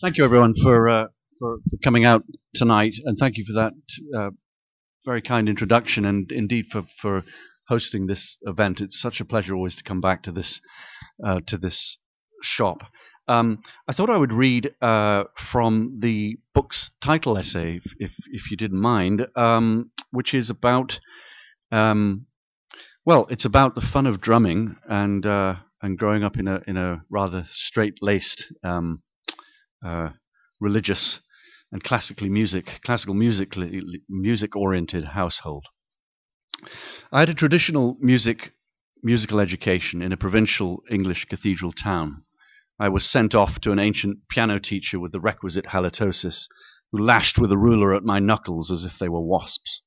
[0.00, 1.06] Thank you, everyone, for uh,
[1.38, 2.24] for, for, coming out
[2.56, 3.72] tonight, and thank you for that
[4.18, 4.30] uh,
[5.04, 7.22] very kind introduction, and indeed for for
[7.68, 8.80] hosting this event.
[8.80, 10.60] It's such a pleasure always to come back to this
[11.24, 11.98] uh, to this
[12.42, 12.82] shop.
[13.28, 18.50] Um, I thought I would read uh, from the book's title essay, if if, if
[18.50, 20.98] you didn't mind, um, which is about
[21.70, 22.26] um,
[23.06, 26.76] well, it's about the fun of drumming and uh, and growing up in a in
[26.76, 28.98] a rather straight laced um,
[29.84, 30.10] uh,
[30.60, 31.20] religious
[31.70, 33.54] and classically music classical music
[34.08, 35.66] music oriented household.
[37.12, 38.52] I had a traditional music
[39.02, 42.22] musical education in a provincial English cathedral town.
[42.80, 46.48] I was sent off to an ancient piano teacher with the requisite halitosis,
[46.90, 49.82] who lashed with a ruler at my knuckles as if they were wasps.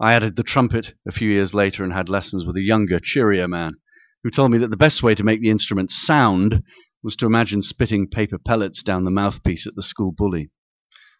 [0.00, 3.48] I added the trumpet a few years later and had lessons with a younger, cheerier
[3.48, 3.76] man,
[4.22, 6.62] who told me that the best way to make the instrument sound
[7.02, 10.50] was to imagine spitting paper pellets down the mouthpiece at the school bully.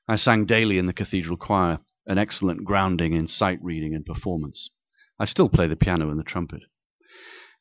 [0.09, 4.71] I sang daily in the cathedral choir, an excellent grounding in sight reading and performance.
[5.19, 6.63] I still play the piano and the trumpet.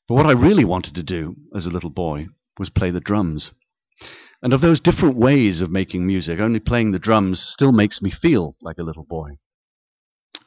[0.08, 3.52] But what I really wanted to do as a little boy was play the drums.
[4.42, 8.10] And of those different ways of making music, only playing the drums still makes me
[8.10, 9.38] feel like a little boy.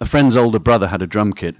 [0.01, 1.57] A friend's older brother had a drum kit,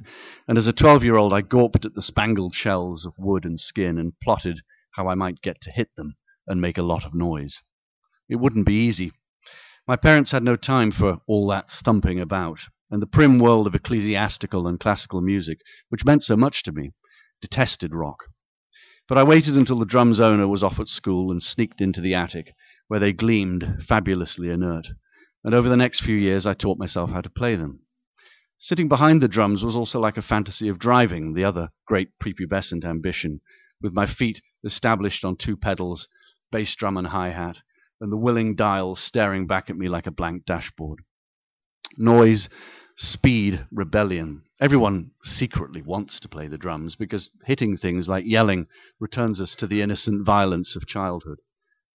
[0.49, 3.61] and as a 12 year old I gawped at the spangled shells of wood and
[3.61, 4.61] skin and plotted
[5.01, 6.15] how I might get to hit them
[6.47, 7.63] and make a lot of noise.
[8.29, 9.13] It wouldn't be easy.
[9.89, 12.59] My parents had no time for all that thumping about,
[12.91, 16.93] and the prim world of ecclesiastical and classical music, which meant so much to me,
[17.41, 18.25] detested rock.
[19.09, 22.13] But I waited until the drum's owner was off at school and sneaked into the
[22.13, 22.53] attic,
[22.89, 24.89] where they gleamed fabulously inert,
[25.43, 27.81] and over the next few years I taught myself how to play them.
[28.59, 32.85] Sitting behind the drums was also like a fantasy of driving, the other great prepubescent
[32.85, 33.41] ambition,
[33.81, 36.09] with my feet established on two pedals,
[36.53, 37.59] bass drum and hi hat,
[38.01, 41.01] and the willing dial staring back at me like a blank dashboard.
[41.97, 42.49] Noise
[42.97, 44.43] speed rebellion.
[44.61, 48.67] Everyone secretly wants to play the drums because hitting things like yelling
[48.99, 51.39] returns us to the innocent violence of childhood.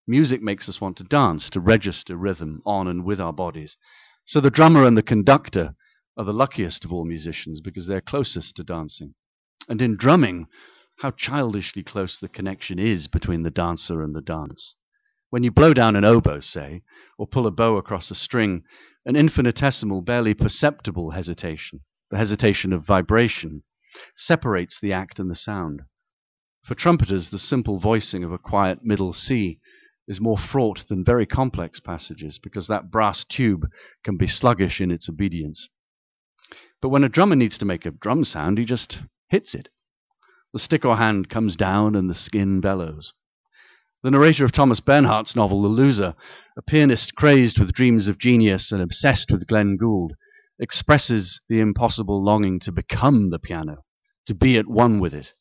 [0.06, 3.77] Music makes us want to dance, to register rhythm on and with our bodies.
[4.25, 5.75] So the drummer and the conductor
[6.16, 9.15] are the luckiest of all musicians because they're closest to dancing.
[9.69, 10.47] And in drumming,
[10.99, 14.75] how childishly close the connection is between the dancer and the dance.
[15.31, 16.82] When you blow down an oboe, say,
[17.19, 18.62] or pull a bow across a string,
[19.04, 23.65] an infinitesimal, barely perceptible hesitation, the hesitation of vibration,
[24.15, 25.83] separates the act and the sound.
[26.62, 29.60] For trumpeters, the simple voicing of a quiet middle C
[30.06, 33.66] is more fraught than very complex passages because that brass tube
[34.04, 35.69] can be sluggish in its obedience.
[36.81, 39.69] But when a drummer needs to make a drum sound, he just hits it.
[40.54, 43.12] The stick or hand comes down and the skin bellows.
[44.04, 46.15] The narrator of Thomas Bernhard's novel, The Loser,
[46.56, 50.12] a pianist crazed with dreams of genius and obsessed with Glenn Gould,
[50.60, 53.78] expresses the impossible longing to become the piano,
[54.27, 55.33] to be at one with it.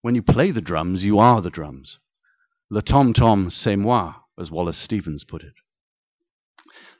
[0.00, 1.98] When you play the drums, you are the drums.
[2.70, 5.52] Le tom tom, c'est moi, as Wallace Stevens put it.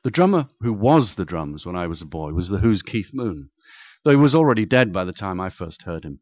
[0.04, 3.14] The drummer who was the drums when I was a boy was The Who's Keith
[3.14, 3.48] Moon,
[4.04, 6.20] though he was already dead by the time I first heard him.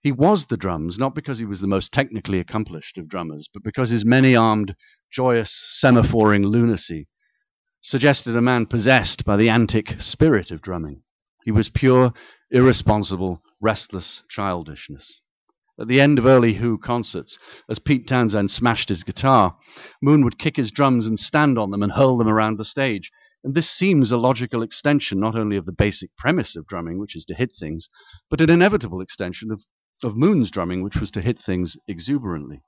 [0.00, 3.64] He was the drums, not because he was the most technically accomplished of drummers, but
[3.64, 4.76] because his many armed,
[5.10, 7.08] joyous, semaphoring lunacy
[7.80, 11.02] suggested a man possessed by the antic spirit of drumming.
[11.44, 12.12] He was pure,
[12.50, 15.20] irresponsible, restless childishness.
[15.80, 19.56] At the end of early Who concerts, as Pete Townshend smashed his guitar,
[20.02, 23.10] Moon would kick his drums and stand on them and hurl them around the stage.
[23.44, 27.14] And this seems a logical extension not only of the basic premise of drumming, which
[27.14, 27.88] is to hit things,
[28.28, 29.62] but an inevitable extension of,
[30.02, 32.62] of Moon's drumming, which was to hit things exuberantly.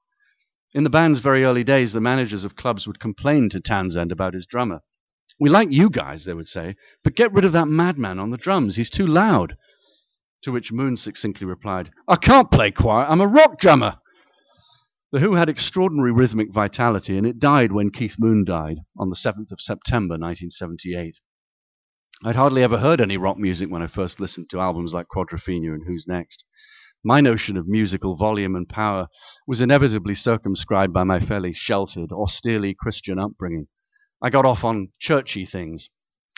[0.74, 4.34] In the band's very early days, the managers of clubs would complain to Townshend about
[4.34, 4.80] his drummer.
[5.38, 8.36] We like you guys, they would say, but get rid of that madman on the
[8.36, 8.76] drums.
[8.76, 9.56] He's too loud.
[10.42, 13.98] To which Moon succinctly replied, I can't play choir, I'm a rock drummer.
[15.12, 19.16] The Who had extraordinary rhythmic vitality, and it died when Keith Moon died on the
[19.16, 21.16] 7th of September 1978.
[22.22, 25.72] I'd hardly ever heard any rock music when I first listened to albums like Quadrophenia
[25.72, 26.44] and Who's Next.
[27.02, 29.08] My notion of musical volume and power
[29.46, 33.68] was inevitably circumscribed by my fairly sheltered, austerely Christian upbringing.
[34.22, 35.88] I got off on churchy things,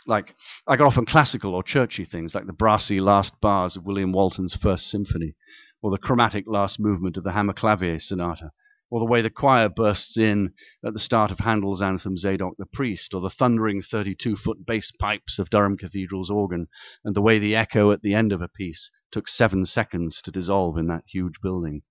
[0.07, 3.83] like I got off on classical or churchy things like the brassy last bars of
[3.83, 5.35] William Walton's First Symphony,
[5.81, 8.51] or the chromatic last movement of the Hammerklavier Sonata,
[8.93, 10.53] or the way the choir bursts in
[10.85, 14.91] at the start of Handel's anthem Zadok the Priest, or the thundering 32 foot bass
[14.91, 16.67] pipes of Durham Cathedral's organ,
[17.03, 20.29] and the way the echo at the end of a piece took seven seconds to
[20.29, 21.81] dissolve in that huge building.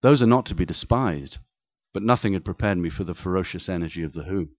[0.00, 1.38] Those are not to be despised,
[1.92, 4.50] but nothing had prepared me for the ferocious energy of The Who.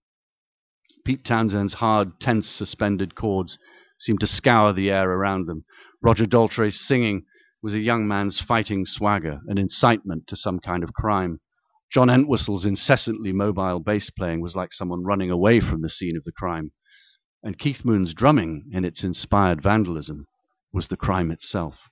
[1.05, 3.57] Pete Townshend's hard, tense, suspended chords
[3.97, 5.63] seemed to scour the air around them.
[6.01, 7.25] Roger Daltrey's singing
[7.61, 11.39] was a young man's fighting swagger, an incitement to some kind of crime.
[11.91, 16.23] John Entwistle's incessantly mobile bass playing was like someone running away from the scene of
[16.23, 16.71] the crime.
[17.43, 20.27] And Keith Moon's drumming, in its inspired vandalism,
[20.71, 21.89] was the crime itself.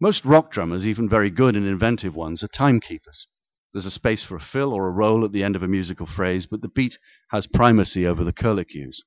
[0.00, 3.26] Most rock drummers, even very good and inventive ones, are timekeepers.
[3.72, 6.06] There's a space for a fill or a roll at the end of a musical
[6.06, 6.98] phrase, but the beat
[7.30, 9.02] has primacy over the curlicues.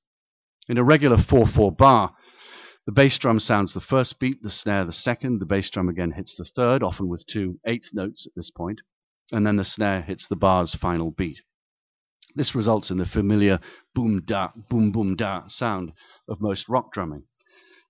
[0.70, 2.16] In a regular 4 4 bar,
[2.86, 6.12] the bass drum sounds the first beat, the snare the second, the bass drum again
[6.12, 8.82] hits the third, often with two eighth notes at this point,
[9.32, 11.42] and then the snare hits the bar's final beat.
[12.36, 13.60] This results in the familiar
[13.94, 15.94] boom da, boom boom da sound
[16.28, 17.24] of most rock drumming.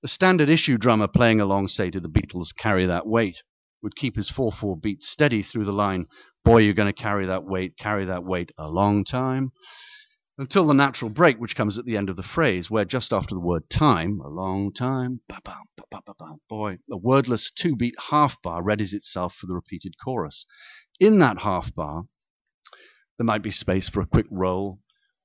[0.04, 3.38] A standard issue drummer playing along, say, to the Beatles' Carry That Weight
[3.82, 6.08] would keep his 4 4 beat steady through the line
[6.44, 9.52] boy, you're going to carry that weight, carry that weight a long time.
[10.36, 13.36] Until the natural break, which comes at the end of the phrase, where just after
[13.36, 15.22] the word time, a long time,
[16.50, 20.48] boy, a wordless two beat half bar readies itself for the repeated chorus.
[21.00, 22.08] In that half bar,
[23.20, 24.82] there might be space for a quick roll,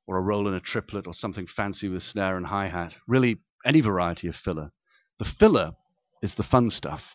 [0.07, 2.95] or a roll in a triplet, or something fancy with snare and hi hat.
[3.07, 4.73] Really, any variety of filler.
[5.19, 5.73] The filler
[6.21, 7.15] is the fun stuff.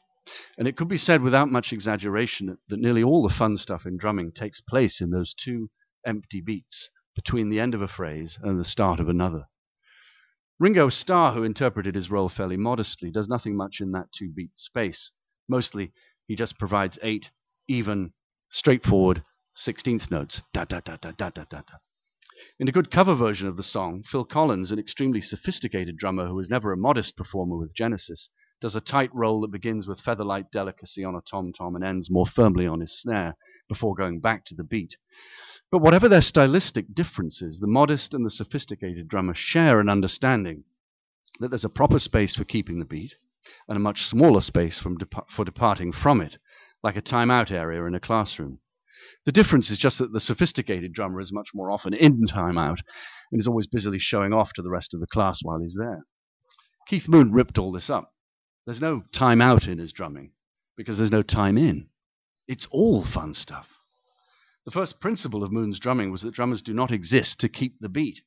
[0.58, 3.86] And it could be said without much exaggeration that, that nearly all the fun stuff
[3.86, 5.70] in drumming takes place in those two
[6.04, 9.48] empty beats between the end of a phrase and the start of another.
[10.60, 14.58] Ringo Starr, who interpreted his role fairly modestly, does nothing much in that two beat
[14.58, 15.12] space.
[15.48, 15.92] Mostly,
[16.28, 17.32] he just provides eight
[17.68, 18.14] even,
[18.50, 19.24] straightforward
[19.56, 20.42] sixteenth notes.
[20.54, 21.78] Da da da da da da da da.
[22.60, 26.36] In a good cover version of the song, Phil Collins, an extremely sophisticated drummer who
[26.36, 28.30] was never a modest performer with Genesis,
[28.60, 32.10] does a tight roll that begins with featherlight delicacy on a tom tom and ends
[32.10, 33.36] more firmly on his snare
[33.68, 34.96] before going back to the beat.
[35.74, 40.66] But whatever their stylistic differences, the modest and the sophisticated drummer share an understanding
[41.40, 43.16] that there's a proper space for keeping the beat
[43.68, 46.38] and a much smaller space for departing from it,
[46.84, 48.60] like a timeout area in a classroom.
[49.26, 52.78] The difference is just that the sophisticated drummer is much more often in timeout
[53.32, 56.06] and is always busily showing off to the rest of the class while he's there.
[56.88, 58.14] Keith Moon ripped all this up.
[58.68, 60.34] There's no time out in his drumming
[60.78, 61.88] because there's no time in.
[62.48, 63.70] It's all fun stuff.
[64.66, 67.90] The first principle of Moon's drumming was that drummers do not exist to keep the
[67.90, 68.22] beat.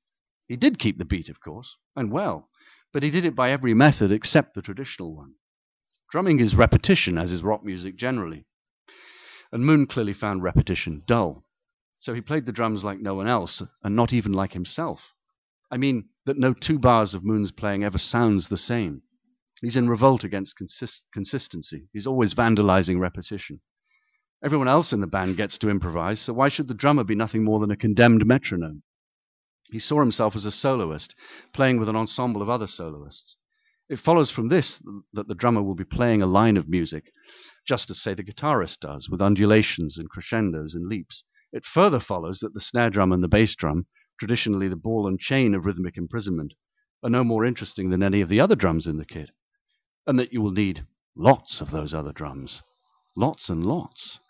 [0.46, 2.50] He did keep the beat, of course, and well,
[2.92, 5.36] but he did it by every method except the traditional one.
[6.10, 8.44] Drumming is repetition, as is rock music generally.
[9.50, 11.46] And Moon clearly found repetition dull.
[11.96, 15.14] So he played the drums like no one else, and not even like himself.
[15.70, 19.02] I mean that no two bars of Moon's playing ever sounds the same.
[19.62, 21.88] He's in revolt against consist- consistency.
[21.94, 23.62] He's always vandalizing repetition.
[24.44, 27.42] Everyone else in the band gets to improvise, so why should the drummer be nothing
[27.42, 28.82] more than a condemned metronome?
[29.70, 31.14] He saw himself as a soloist,
[31.52, 33.36] playing with an ensemble of other soloists.
[33.88, 37.12] It follows from this that the drummer will be playing a line of music,
[37.66, 41.24] just as, say, the guitarist does, with undulations and crescendos and leaps.
[41.52, 43.86] It further follows that the snare drum and the bass drum,
[44.18, 46.54] traditionally the ball and chain of rhythmic imprisonment,
[47.02, 49.30] are no more interesting than any of the other drums in the kit
[50.06, 52.62] and that you will need lots of those other drums.
[53.16, 54.20] Lots and lots.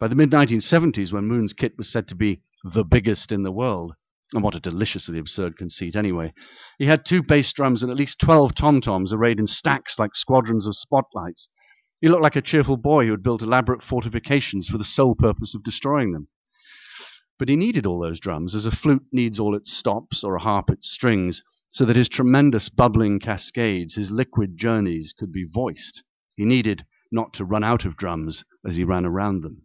[0.00, 3.50] By the mid 1970s, when Moon's kit was said to be the biggest in the
[3.50, 3.94] world,
[4.32, 6.34] And what a deliciously absurd conceit, anyway.
[6.78, 10.14] He had two bass drums and at least 12 tom toms arrayed in stacks like
[10.14, 11.48] squadrons of spotlights.
[12.00, 15.52] He looked like a cheerful boy who had built elaborate fortifications for the sole purpose
[15.52, 16.28] of destroying them.
[17.36, 20.42] But he needed all those drums, as a flute needs all its stops or a
[20.42, 26.04] harp its strings, so that his tremendous bubbling cascades, his liquid journeys, could be voiced.
[26.36, 29.62] He needed not to run out of drums as he ran around them.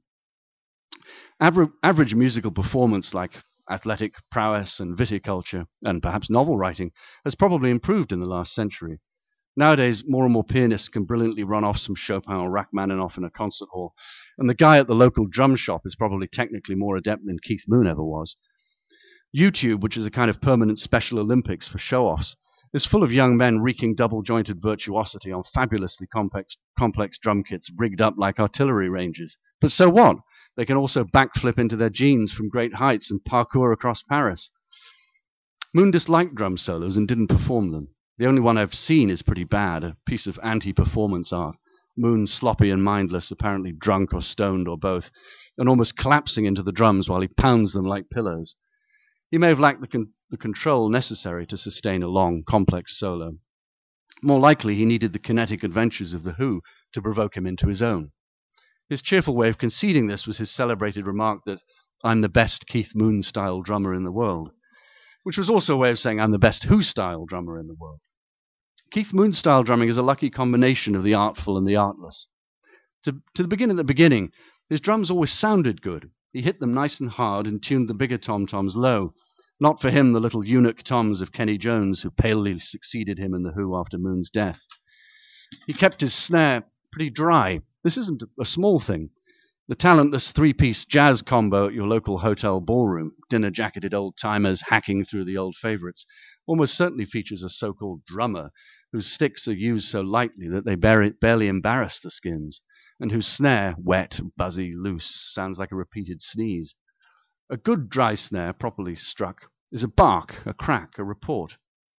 [1.41, 6.91] Aver- average musical performance, like athletic prowess and viticulture, and perhaps novel writing,
[7.23, 8.99] has probably improved in the last century.
[9.55, 13.29] Nowadays, more and more pianists can brilliantly run off some Chopin or Rachmaninoff in a
[13.29, 13.93] concert hall,
[14.37, 17.65] and the guy at the local drum shop is probably technically more adept than Keith
[17.67, 18.35] Moon ever was.
[19.35, 22.35] YouTube, which is a kind of permanent Special Olympics for show offs,
[22.73, 27.71] is full of young men wreaking double jointed virtuosity on fabulously complex, complex drum kits
[27.77, 29.37] rigged up like artillery ranges.
[29.61, 30.17] But so what?
[30.55, 34.51] They can also backflip into their jeans from great heights and parkour across Paris.
[35.73, 37.87] Moon disliked drum solos and didn't perform them.
[38.19, 41.55] The only one I've seen is pretty bad, a piece of anti performance art.
[41.97, 45.09] Moon sloppy and mindless, apparently drunk or stoned or both,
[45.57, 48.55] and almost collapsing into the drums while he pounds them like pillows.
[49.31, 53.39] He may have lacked the, con- the control necessary to sustain a long, complex solo.
[54.21, 56.61] More likely, he needed the kinetic adventures of The Who
[56.93, 58.11] to provoke him into his own.
[58.93, 61.63] His cheerful way of conceding this was his celebrated remark that
[62.03, 64.51] I'm the best Keith Moon style drummer in the world,
[65.23, 67.73] which was also a way of saying I'm the best Who style drummer in the
[67.73, 68.01] world.
[68.91, 72.27] Keith Moon style drumming is a lucky combination of the artful and the artless.
[73.05, 74.31] To, to begin at the beginning,
[74.69, 76.11] his drums always sounded good.
[76.31, 79.15] He hit them nice and hard and tuned the bigger tom toms low.
[79.59, 83.41] Not for him the little eunuch toms of Kenny Jones, who palely succeeded him in
[83.41, 84.61] The Who after Moon's death.
[85.65, 89.09] He kept his snare pretty dry, this isn't a small thing.
[89.67, 94.63] The talentless three piece jazz combo at your local hotel ballroom, dinner jacketed old timers
[94.67, 96.05] hacking through the old favorites,
[96.45, 98.51] almost certainly features a so called drummer
[98.91, 102.61] whose sticks are used so lightly that they barely embarrass the skins,
[102.99, 106.75] and whose snare, wet, buzzy, loose, sounds like a repeated sneeze.
[107.49, 111.57] A good dry snare, properly struck, is a bark, a crack, a report.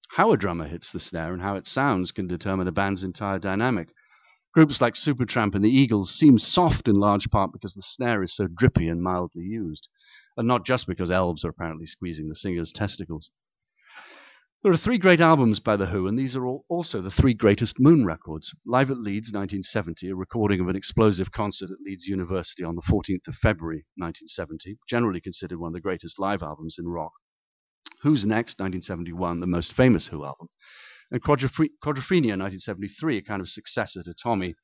[0.09, 3.39] How a drummer hits the snare and how it sounds can determine a band's entire
[3.39, 3.89] dynamic.
[4.53, 8.35] Groups like Supertramp and the Eagles seem soft in large part because the snare is
[8.35, 9.87] so drippy and mildly used,
[10.37, 13.31] and not just because elves are apparently squeezing the singer's testicles.
[14.61, 17.79] There are three great albums by The Who, and these are also the three greatest
[17.79, 18.53] Moon records.
[18.63, 22.83] Live at Leeds, 1970, a recording of an explosive concert at Leeds University on the
[22.83, 27.13] 14th of February, 1970, generally considered one of the greatest live albums in rock.
[28.03, 30.49] Who's Next, 1971, the most famous Who album
[31.11, 34.55] and Quadrophenia 1973, a kind of successor to Tommy,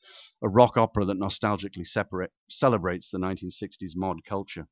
[0.42, 4.68] a rock opera that nostalgically separate, celebrates the 1960s mod culture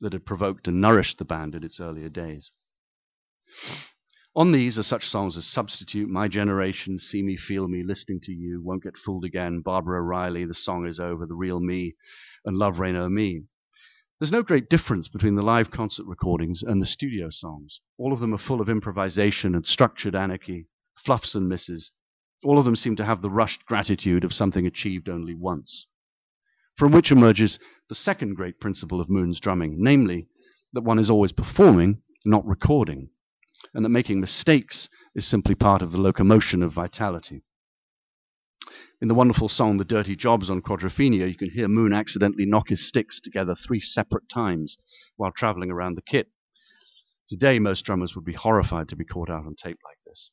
[0.00, 2.50] that had provoked and nourished the band in its earlier days.
[4.36, 8.32] On these are such songs as Substitute, My Generation, See Me, Feel Me, Listening to
[8.32, 11.96] You, Won't Get Fooled Again, Baba O'Riley, The Song Is Over, The Real Me,
[12.44, 13.42] and Love Reign O'er Me.
[14.20, 17.80] There's no great difference between the live concert recordings and the studio songs.
[17.96, 20.66] All of them are full of improvisation and structured anarchy,
[20.98, 21.90] fluffs and misses.
[22.44, 25.86] All of them seem to have the rushed gratitude of something achieved only once.
[26.76, 30.28] From which emerges the second great principle of Moon's drumming, namely,
[30.72, 33.10] that one is always performing, not recording,
[33.74, 37.42] and that making mistakes is simply part of the locomotion of vitality.
[39.00, 42.68] In the wonderful song The Dirty Jobs on Quadrophenia, you can hear Moon accidentally knock
[42.68, 44.76] his sticks together three separate times
[45.16, 46.30] while traveling around the kit.
[47.28, 50.30] Today, most drummers would be horrified to be caught out on tape like this.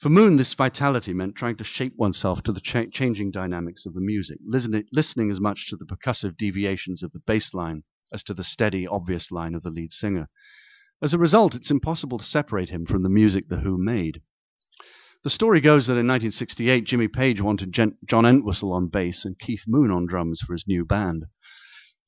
[0.00, 3.94] For Moon, this vitality meant trying to shape oneself to the cha- changing dynamics of
[3.94, 8.22] the music, listening, listening as much to the percussive deviations of the bass line as
[8.24, 10.28] to the steady, obvious line of the lead singer.
[11.00, 14.20] As a result, it's impossible to separate him from the music The Who made.
[15.22, 19.38] The story goes that in 1968, Jimmy Page wanted Jen- John Entwistle on bass and
[19.38, 21.24] Keith Moon on drums for his new band.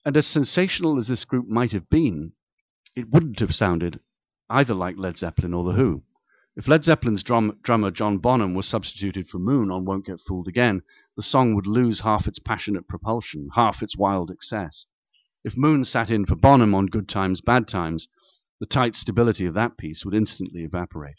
[0.05, 2.33] And as sensational as this group might have been,
[2.95, 4.01] it wouldn't have sounded
[4.51, 6.03] either like Led Zeppelin or The Who.
[6.57, 10.49] If Led Zeppelin's drum, drummer John Bonham was substituted for Moon on Won't Get Fooled
[10.49, 10.83] Again,
[11.15, 14.87] the song would lose half its passionate propulsion, half its wild excess.
[15.45, 18.09] If Moon sat in for Bonham on Good Times, Bad Times,
[18.59, 21.17] the tight stability of that piece would instantly evaporate.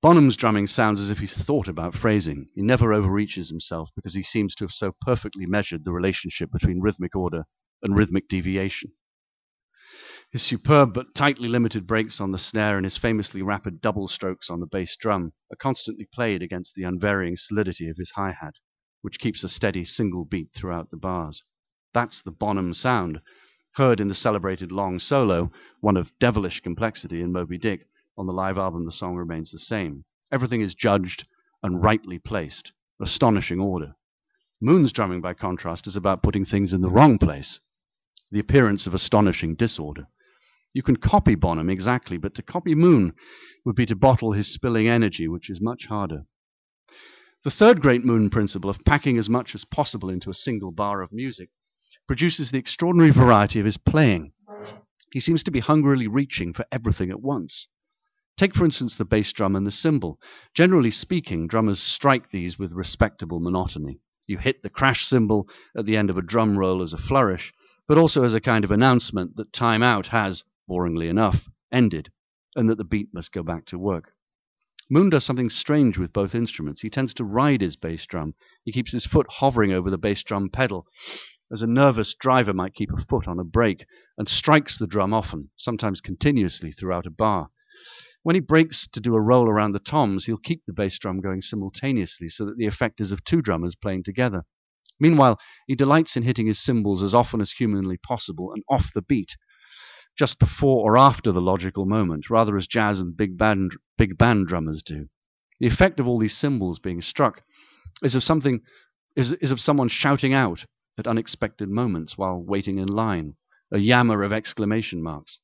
[0.00, 2.50] Bonham's drumming sounds as if he's thought about phrasing.
[2.54, 6.80] He never overreaches himself because he seems to have so perfectly measured the relationship between
[6.80, 7.42] rhythmic order
[7.82, 8.92] and rhythmic deviation.
[10.30, 14.50] His superb but tightly limited breaks on the snare and his famously rapid double strokes
[14.50, 18.56] on the bass drum are constantly played against the unvarying solidity of his hi hat,
[19.00, 21.42] which keeps a steady single beat throughout the bars.
[21.94, 23.22] That's the Bonham sound,
[23.76, 27.88] heard in the celebrated long solo, one of devilish complexity in Moby Dick.
[28.18, 30.04] On the live album, the song remains the same.
[30.30, 31.26] Everything is judged
[31.62, 32.72] and rightly placed.
[33.00, 33.94] Astonishing order.
[34.60, 37.60] Moon's drumming, by contrast, is about putting things in the wrong place.
[38.30, 40.06] The appearance of astonishing disorder.
[40.74, 43.14] You can copy Bonham exactly, but to copy Moon
[43.64, 46.26] would be to bottle his spilling energy, which is much harder.
[47.44, 51.00] The third great Moon principle of packing as much as possible into a single bar
[51.00, 51.50] of music
[52.06, 54.32] produces the extraordinary variety of his playing.
[55.12, 57.66] He seems to be hungrily reaching for everything at once.
[58.36, 60.20] Take, for instance, the bass drum and the cymbal.
[60.54, 64.00] Generally speaking, drummers strike these with respectable monotony.
[64.26, 67.52] You hit the crash cymbal at the end of a drum roll as a flourish,
[67.86, 72.12] but also as a kind of announcement that time out has, boringly enough, ended,
[72.54, 74.12] and that the beat must go back to work.
[74.90, 76.80] Moon does something strange with both instruments.
[76.80, 78.34] He tends to ride his bass drum.
[78.64, 80.86] He keeps his foot hovering over the bass drum pedal,
[81.50, 85.14] as a nervous driver might keep a foot on a brake, and strikes the drum
[85.14, 87.50] often, sometimes continuously throughout a bar.
[88.22, 91.20] When he breaks to do a roll around the toms, he'll keep the bass drum
[91.20, 94.44] going simultaneously so that the effect is of two drummers playing together.
[95.00, 99.02] Meanwhile, he delights in hitting his cymbals as often as humanly possible and off the
[99.02, 99.36] beat,
[100.18, 104.48] just before or after the logical moment, rather as jazz and big band, big band
[104.48, 105.08] drummers do.
[105.60, 107.42] The effect of all these cymbals being struck
[108.02, 108.60] is of something
[109.16, 110.64] is, is of someone shouting out
[110.98, 113.34] at unexpected moments while waiting in line,
[113.72, 115.38] a yammer of exclamation marks.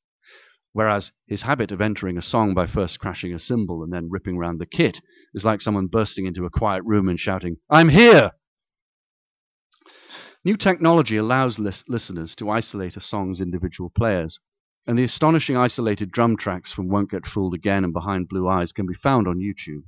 [0.73, 4.37] Whereas his habit of entering a song by first crashing a cymbal and then ripping
[4.37, 4.99] round the kit
[5.33, 8.31] is like someone bursting into a quiet room and shouting, I'm here!
[10.43, 14.39] New technology allows lis- listeners to isolate a song's individual players,
[14.87, 18.71] and the astonishing isolated drum tracks from Won't Get Fooled Again and Behind Blue Eyes
[18.71, 19.83] can be found on YouTube.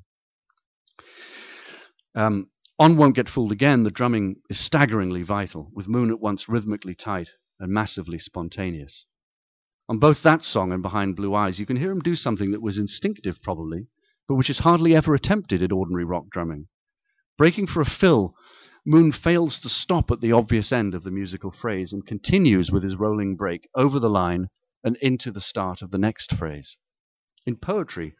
[2.16, 2.50] Um,
[2.80, 6.96] on Won't Get Fooled Again, the drumming is staggeringly vital, with Moon at once rhythmically
[6.96, 9.06] tight and massively spontaneous.
[9.90, 12.62] On both that song and Behind Blue Eyes, you can hear him do something that
[12.62, 13.88] was instinctive, probably,
[14.28, 16.68] but which is hardly ever attempted in ordinary rock drumming.
[17.38, 18.36] Breaking for a fill,
[18.86, 22.84] Moon fails to stop at the obvious end of the musical phrase and continues with
[22.84, 24.50] his rolling break over the line
[24.88, 26.78] and into the start of the next phrase.
[27.46, 28.16] In poetry,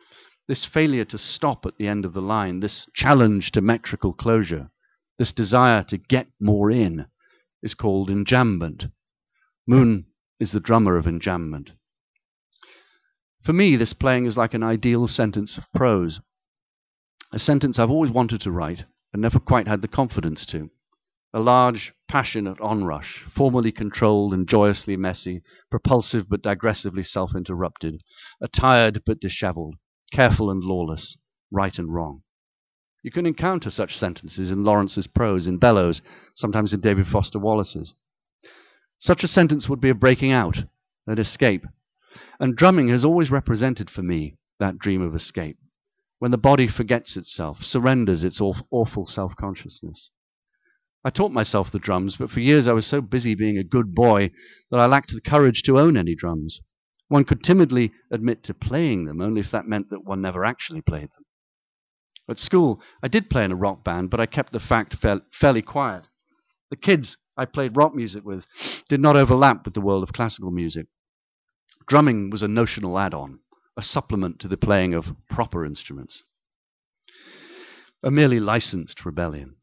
[0.48, 4.70] this failure to stop at the end of the line, this challenge to metrical closure,
[5.18, 7.08] this desire to get more in,
[7.64, 8.92] is called enjambment.
[9.66, 10.08] Moon
[10.40, 11.72] is the drummer of enjambment.
[13.44, 16.20] For me, this playing is like an ideal sentence of prose,
[17.32, 20.70] a sentence I've always wanted to write and never quite had the confidence to.
[21.34, 28.02] A large, passionate onrush, formally controlled and joyously messy, propulsive but digressively self interrupted,
[28.42, 29.76] attired but dishevelled,
[30.12, 31.18] careful and lawless,
[31.52, 32.24] right and wrong.
[33.04, 36.02] You can encounter such sentences in Lawrence's prose, in Bellows,
[36.34, 37.94] sometimes in David Foster Wallace's.
[39.00, 40.64] Such a sentence would be a breaking out,
[41.06, 41.66] an escape.
[42.40, 45.58] And drumming has always represented for me that dream of escape,
[46.20, 50.10] when the body forgets itself, surrenders its awful self consciousness.
[51.08, 53.96] I taught myself the drums, but for years I was so busy being a good
[53.96, 54.30] boy
[54.70, 56.60] that I lacked the courage to own any drums.
[57.08, 60.82] One could timidly admit to playing them, only if that meant that one never actually
[60.82, 61.24] played them.
[62.28, 64.98] At school, I did play in a rock band, but I kept the fact
[65.32, 66.08] fairly quiet.
[66.72, 68.46] The kids I played rock music with
[68.90, 70.88] did not overlap with the world of classical music.
[71.88, 73.40] Drumming was a notional add on,
[73.78, 76.24] a supplement to the playing of proper instruments,
[78.04, 79.56] a merely licensed rebellion.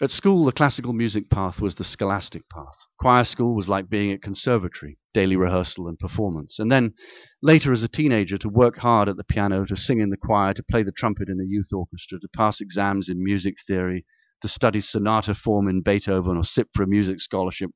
[0.00, 2.86] At school, the classical music path was the scholastic path.
[3.00, 6.60] Choir school was like being at conservatory, daily rehearsal and performance.
[6.60, 6.94] And then,
[7.42, 10.54] later as a teenager, to work hard at the piano, to sing in the choir,
[10.54, 14.06] to play the trumpet in a youth orchestra, to pass exams in music theory,
[14.40, 17.72] to study sonata form in Beethoven or sit for a music scholarship,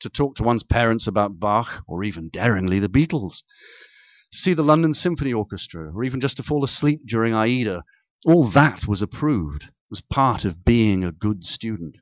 [0.00, 3.42] to talk to one's parents about Bach or even daringly the Beatles,
[4.32, 7.84] to see the London Symphony Orchestra, or even just to fall asleep during Aida.
[8.24, 11.96] All that was approved, was part of being a good student.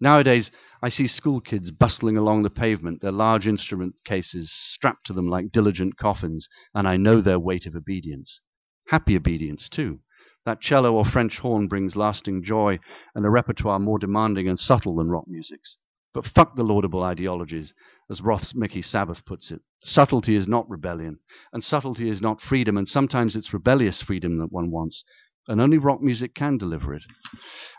[0.00, 0.50] Nowadays,
[0.82, 5.28] I see school kids bustling along the pavement, their large instrument cases strapped to them
[5.28, 8.40] like diligent coffins, and I know their weight of obedience.
[8.88, 10.00] Happy obedience, too.
[10.44, 12.80] That cello or French horn brings lasting joy
[13.14, 15.76] and a repertoire more demanding and subtle than rock music's.
[16.12, 17.72] But fuck the laudable ideologies,
[18.10, 19.62] as Roth's Mickey Sabbath puts it.
[19.80, 21.20] Subtlety is not rebellion,
[21.52, 25.04] and subtlety is not freedom, and sometimes it's rebellious freedom that one wants,
[25.48, 27.02] and only rock music can deliver it.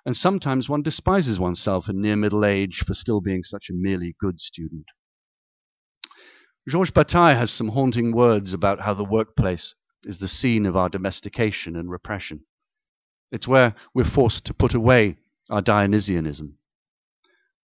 [0.05, 4.15] And sometimes one despises oneself in near middle age for still being such a merely
[4.19, 4.85] good student.
[6.67, 10.89] Georges Bataille has some haunting words about how the workplace is the scene of our
[10.89, 12.45] domestication and repression.
[13.31, 15.17] It's where we're forced to put away
[15.49, 16.57] our Dionysianism.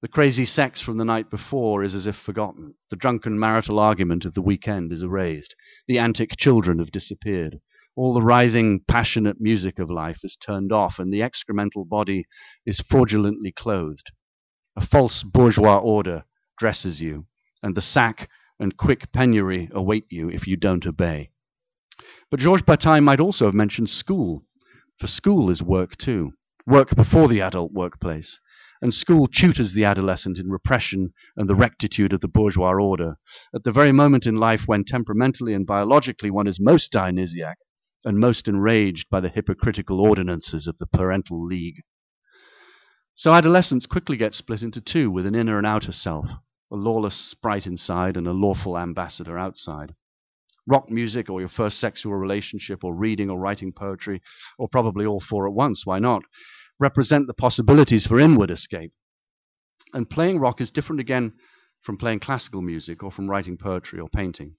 [0.01, 2.75] The crazy sex from the night before is as if forgotten.
[2.89, 5.55] The drunken marital argument of the weekend is erased.
[5.87, 7.59] The antic children have disappeared.
[7.99, 12.27] All the writhing, passionate music of life is turned off, and the excremental body
[12.65, 14.11] is fraudulently clothed.
[14.77, 16.23] A false bourgeois order
[16.57, 17.27] dresses you,
[17.61, 21.31] and the sack and quick penury await you if you don't obey.
[22.31, 24.45] But Georges Bataille might also have mentioned school,
[24.97, 26.31] for school is work too,
[26.65, 28.39] work before the adult workplace
[28.81, 33.17] and school tutors the adolescent in repression and the rectitude of the bourgeois order,
[33.53, 37.57] at the very moment in life when temperamentally and biologically one is most Dionysiac
[38.05, 41.81] and most enraged by the hypocritical ordinances of the parental league.
[43.15, 46.25] So adolescence quickly gets split into two, with an inner and outer self,
[46.71, 49.95] a lawless sprite inside and a lawful ambassador outside.
[50.65, 54.21] Rock music, or your first sexual relationship, or reading or writing poetry,
[54.57, 56.23] or probably all four at once, why not?
[56.79, 58.93] represent the possibilities for inward escape.
[59.93, 61.33] And playing rock is different again
[61.81, 64.55] from playing classical music or from writing poetry or painting.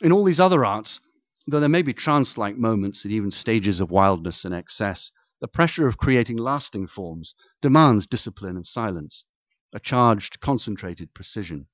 [0.00, 1.00] In all these other arts,
[1.48, 5.46] though there may be trance like moments and even stages of wildness and excess, the
[5.46, 9.24] pressure of creating lasting forms demands discipline and silence,
[9.72, 11.68] a charged, concentrated precision.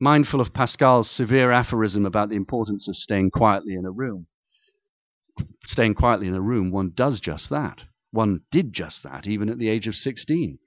[0.00, 4.26] Mindful of Pascal's severe aphorism about the importance of staying quietly in a room,
[5.66, 7.82] staying quietly in a room, one does just that.
[8.10, 10.58] One did just that, even at the age of 16,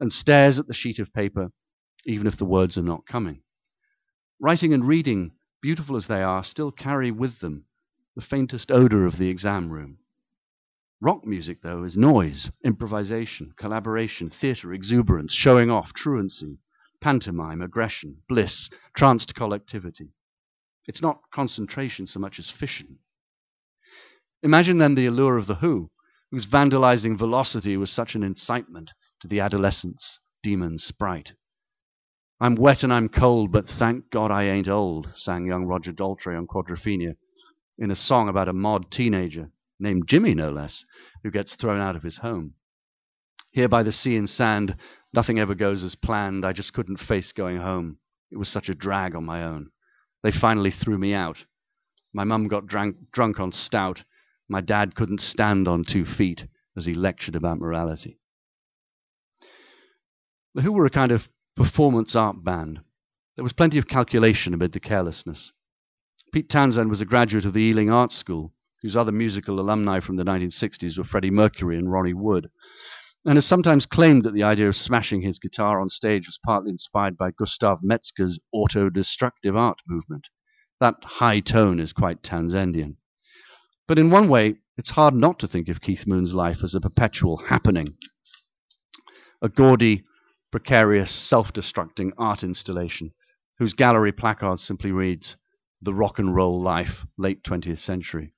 [0.00, 1.52] and stares at the sheet of paper,
[2.04, 3.42] even if the words are not coming.
[4.40, 7.66] Writing and reading, beautiful as they are, still carry with them
[8.16, 9.98] the faintest odor of the exam room.
[11.02, 16.58] Rock music, though, is noise, improvisation, collaboration, theatre, exuberance, showing off, truancy,
[17.02, 20.14] pantomime, aggression, bliss, tranced collectivity.
[20.86, 23.00] It's not concentration so much as fission.
[24.42, 25.90] Imagine then the allure of The Who,
[26.30, 31.32] whose vandalizing velocity was such an incitement to the adolescent's demon sprite.
[32.40, 36.36] I'm wet and I'm cold, but thank God I ain't old, sang young Roger Daltrey
[36.36, 37.16] on Quadrophenia
[37.78, 40.84] in a song about a mod teenager, named Jimmy no less,
[41.22, 42.54] who gets thrown out of his home.
[43.52, 44.76] Here by the sea and sand,
[45.12, 46.44] nothing ever goes as planned.
[46.44, 47.98] I just couldn't face going home.
[48.30, 49.70] It was such a drag on my own.
[50.22, 51.44] They finally threw me out.
[52.12, 54.02] My mum got drank, drunk on stout,
[54.48, 56.44] my dad couldn't stand on two feet
[56.76, 58.18] as he lectured about morality.
[60.54, 62.80] The Who were a kind of performance art band.
[63.34, 65.52] There was plenty of calculation amid the carelessness.
[66.36, 70.16] Pete Townshend was a graduate of the Ealing Art School, whose other musical alumni from
[70.16, 72.50] the 1960s were Freddie Mercury and Ronnie Wood,
[73.24, 76.68] and has sometimes claimed that the idea of smashing his guitar on stage was partly
[76.68, 80.26] inspired by Gustav Metzger's auto-destructive art movement.
[80.78, 82.98] That high tone is quite Townshendian.
[83.88, 86.82] But in one way, it's hard not to think of Keith Moon's life as a
[86.82, 87.96] perpetual happening,
[89.40, 90.04] a gaudy,
[90.52, 93.14] precarious, self destructing art installation
[93.58, 95.36] whose gallery placard simply reads,
[95.82, 98.32] The Rock and Roll Life, Late 20th Century.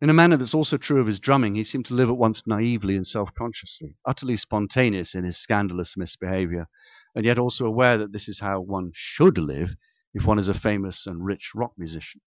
[0.00, 2.46] In a manner that's also true of his drumming, he seemed to live at once
[2.46, 6.68] naively and self consciously, utterly spontaneous in his scandalous misbehavior,
[7.14, 9.76] and yet also aware that this is how one should live
[10.12, 12.20] if one is a famous and rich rock musician.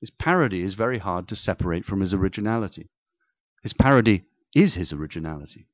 [0.00, 2.90] His parody is very hard to separate from his originality.
[3.62, 5.68] His parody is his originality.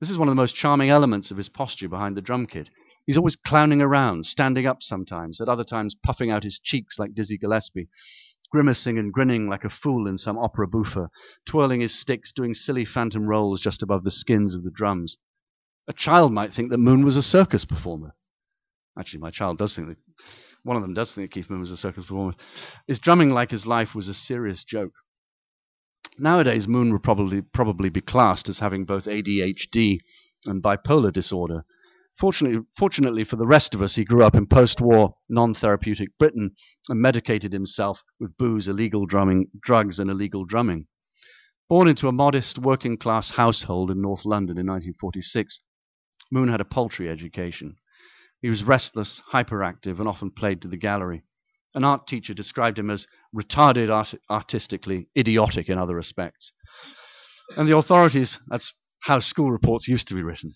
[0.00, 2.68] This is one of the most charming elements of his posture behind the drum kit.
[3.06, 7.14] He's always clowning around, standing up sometimes, at other times puffing out his cheeks like
[7.14, 7.88] Dizzy Gillespie,
[8.50, 11.08] grimacing and grinning like a fool in some opera bouffe,
[11.46, 15.16] twirling his sticks, doing silly phantom rolls just above the skins of the drums.
[15.88, 18.14] A child might think that Moon was a circus performer.
[18.96, 19.96] Actually, my child does think that
[20.62, 22.34] one of them does think that Keith Moon was a circus performer,
[22.86, 24.92] is drumming like his life was a serious joke.
[26.18, 30.00] Nowadays, Moon would probably probably be classed as having both ADHD
[30.44, 31.64] and bipolar disorder.
[32.18, 36.54] Fortunately, fortunately for the rest of us, he grew up in post-war, non-therapeutic Britain
[36.88, 40.86] and medicated himself with booze, illegal drumming, drugs, and illegal drumming.
[41.68, 45.60] Born into a modest working-class household in North London in 1946,
[46.30, 47.76] Moon had a paltry education.
[48.40, 51.22] He was restless, hyperactive, and often played to the gallery.
[51.74, 56.52] An art teacher described him as retarded art- artistically, idiotic in other respects.
[57.56, 60.52] And the authorities, that's how school reports used to be written.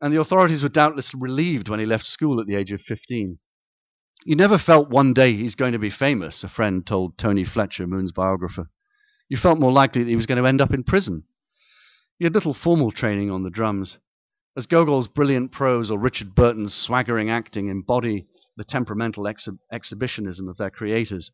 [0.00, 3.38] And the authorities were doubtless relieved when he left school at the age of 15.
[4.24, 7.86] You never felt one day he's going to be famous, a friend told Tony Fletcher,
[7.86, 8.70] Moon's biographer.
[9.28, 11.24] You felt more likely that he was going to end up in prison.
[12.18, 13.98] He had little formal training on the drums.
[14.56, 19.26] As Gogol's brilliant prose or Richard Burton's swaggering acting embody the temperamental
[19.72, 21.30] exhibitionism of their creators,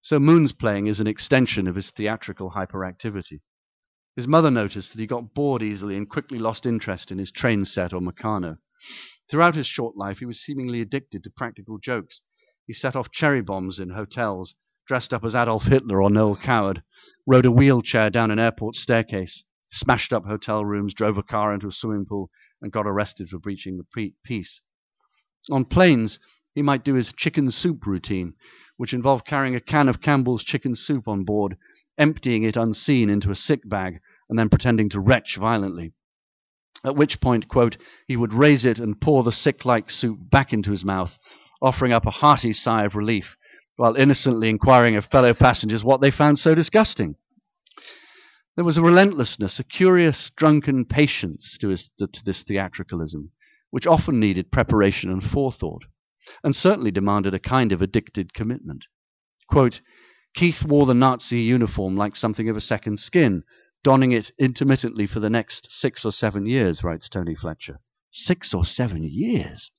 [0.00, 3.40] so Moon's playing is an extension of his theatrical hyperactivity.
[4.14, 7.64] His mother noticed that he got bored easily and quickly lost interest in his train
[7.64, 8.58] set or Meccano.
[9.30, 12.20] Throughout his short life, he was seemingly addicted to practical jokes.
[12.66, 14.54] He set off cherry bombs in hotels,
[14.86, 16.82] dressed up as Adolf Hitler or Noel Coward,
[17.26, 21.68] rode a wheelchair down an airport staircase, smashed up hotel rooms, drove a car into
[21.68, 24.60] a swimming pool, and got arrested for breaching the peace.
[25.50, 26.18] On planes,
[26.54, 28.34] he might do his chicken soup routine,
[28.76, 31.56] which involved carrying a can of Campbell's chicken soup on board,
[32.02, 35.92] emptying it unseen into a sick bag, and then pretending to retch violently.
[36.84, 37.76] At which point, quote,
[38.08, 41.16] he would raise it and pour the sick like soup back into his mouth,
[41.60, 43.36] offering up a hearty sigh of relief,
[43.76, 47.14] while innocently inquiring of fellow passengers what they found so disgusting.
[48.56, 53.30] There was a relentlessness, a curious, drunken patience to, his, to this theatricalism,
[53.70, 55.84] which often needed preparation and forethought,
[56.42, 58.86] and certainly demanded a kind of addicted commitment.
[59.48, 59.80] Quote,
[60.34, 63.44] Keith wore the Nazi uniform like something of a second skin,
[63.84, 67.80] donning it intermittently for the next six or seven years, writes Tony Fletcher.
[68.10, 69.70] Six or seven years?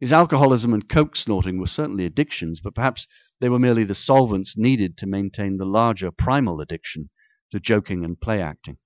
[0.00, 3.06] His alcoholism and coke snorting were certainly addictions, but perhaps
[3.40, 7.08] they were merely the solvents needed to maintain the larger primal addiction
[7.50, 8.76] to joking and play acting.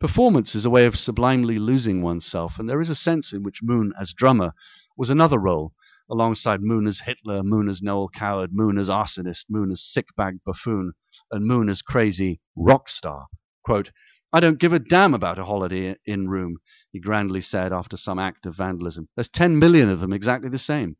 [0.00, 3.62] Performance is a way of sublimely losing oneself, and there is a sense in which
[3.62, 4.54] Moon, as drummer,
[4.96, 5.72] was another role,
[6.08, 10.92] alongside Moon as Hitler, Moon as Noel Coward, Moon as arsonist, Moon as sick-bag buffoon,
[11.30, 13.26] and Moon as crazy rock star.
[13.64, 13.90] Quote,
[14.32, 16.58] I don't give a damn about a Holiday Inn room,
[16.92, 19.08] he grandly said after some act of vandalism.
[19.14, 20.96] There's 10 million of them exactly the same.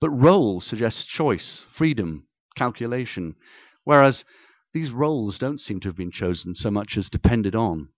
[0.00, 3.36] But role suggests choice, freedom, calculation,
[3.84, 4.24] whereas
[4.72, 7.88] these roles don't seem to have been chosen so much as depended on.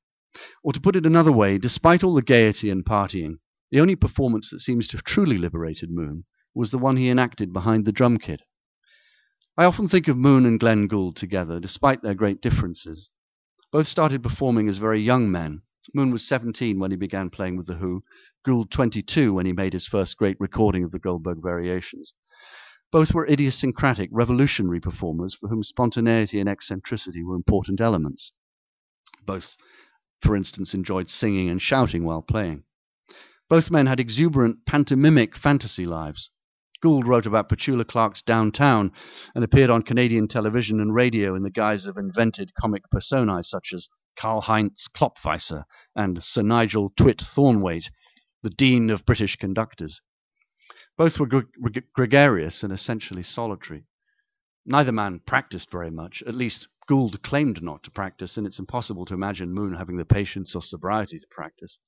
[0.63, 3.39] Or to put it another way, despite all the gaiety and partying,
[3.71, 7.53] the only performance that seems to have truly liberated Moon was the one he enacted
[7.53, 8.41] behind the drum kit.
[9.57, 13.11] I often think of Moon and Glenn Gould together, despite their great differences.
[13.71, 15.63] Both started performing as very young men.
[15.95, 18.03] Moon was 17 when he began playing with The Who,
[18.45, 22.15] Gould 22 when he made his first great recording of the Goldberg Variations.
[22.91, 28.33] Both were idiosyncratic, revolutionary performers for whom spontaneity and eccentricity were important elements.
[29.27, 29.57] Both,
[30.23, 32.65] for instance, enjoyed singing and shouting while playing.
[33.49, 36.29] Both men had exuberant, pantomimic fantasy lives.
[36.83, 38.93] Gould wrote about Petula Clark's Downtown
[39.35, 43.73] and appeared on Canadian television and radio in the guise of invented comic personae such
[43.73, 45.65] as Karl Heinz Klopfweiser
[45.97, 47.89] and Sir Nigel Twit Thornwaite,
[48.43, 50.03] the Dean of British Conductors.
[50.99, 51.45] Both were
[51.95, 53.87] gregarious and essentially solitary.
[54.67, 59.07] Neither man practiced very much, at least Gould claimed not to practice, and it's impossible
[59.07, 61.79] to imagine Moon having the patience or sobriety to practice.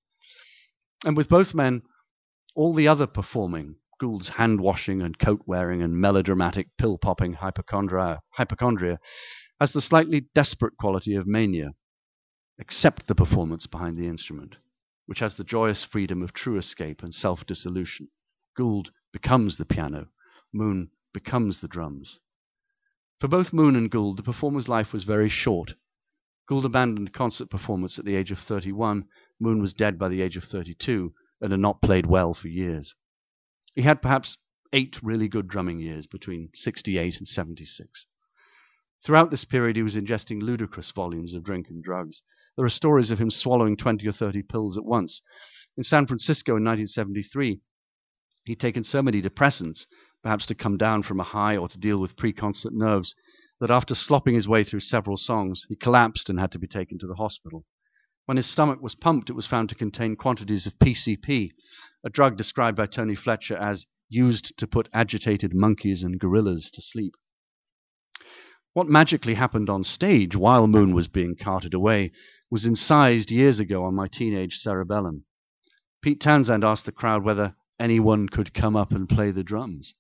[1.05, 1.83] And with both men,
[2.55, 8.21] all the other performing, Gould's hand washing and coat wearing and melodramatic pill popping hypochondria,
[8.31, 8.99] hypochondria,
[9.61, 11.75] has the slightly desperate quality of mania,
[12.59, 14.57] except the performance behind the instrument,
[15.07, 18.09] which has the joyous freedom of true escape and self dissolution.
[18.57, 20.09] Gould becomes the piano,
[20.53, 22.19] Moon becomes the drums.
[23.21, 25.75] For both Moon and Gould, the performer's life was very short.
[26.51, 29.07] Gould abandoned concert performance at the age of 31.
[29.39, 32.93] Moon was dead by the age of 32 and had not played well for years.
[33.75, 34.37] He had perhaps
[34.73, 38.05] eight really good drumming years between 68 and 76.
[39.05, 42.21] Throughout this period, he was ingesting ludicrous volumes of drink and drugs.
[42.57, 45.23] There are stories of him swallowing 20 or 30 pills at once.
[45.77, 47.61] In San Francisco in 1973,
[48.47, 49.87] He'd taken so many depressants,
[50.23, 53.15] perhaps to come down from a high or to deal with pre-concert nerves,
[53.61, 56.99] that after slopping his way through several songs, he collapsed and had to be taken
[56.99, 57.65] to the hospital.
[58.27, 61.51] When his stomach was pumped, it was found to contain quantities of PCP,
[62.05, 66.83] a drug described by Tony Fletcher as used to put agitated monkeys and gorillas to
[66.83, 67.15] sleep.
[68.73, 72.13] What magically happened on stage while Moon was being carted away
[72.51, 75.25] was incised years ago on my teenage cerebellum.
[76.03, 79.93] Pete Townshend asked the crowd whether anyone could come up and play the drums.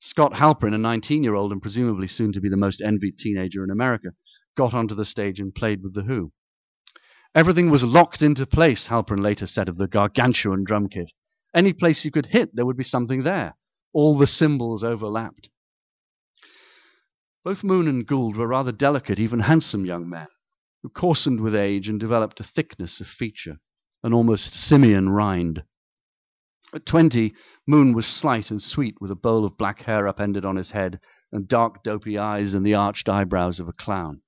[0.00, 3.64] Scott Halperin, a 19 year old and presumably soon to be the most envied teenager
[3.64, 4.10] in America,
[4.56, 6.32] got onto the stage and played with The Who.
[7.34, 11.12] Everything was locked into place, Halperin later said of the gargantuan drum kit.
[11.54, 13.56] Any place you could hit, there would be something there.
[13.92, 15.50] All the cymbals overlapped.
[17.44, 20.26] Both Moon and Gould were rather delicate, even handsome young men,
[20.82, 23.58] who coarsened with age and developed a thickness of feature,
[24.02, 25.62] an almost simian rind.
[26.76, 27.32] At twenty,
[27.66, 31.00] Moon was slight and sweet, with a bowl of black hair upended on his head,
[31.32, 34.20] and dark, dopey eyes and the arched eyebrows of a clown.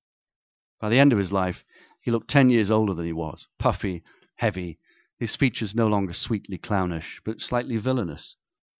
[0.80, 1.62] By the end of his life,
[2.00, 4.02] he looked ten years older than he was, puffy,
[4.36, 4.78] heavy,
[5.18, 8.34] his features no longer sweetly clownish, but slightly villainous.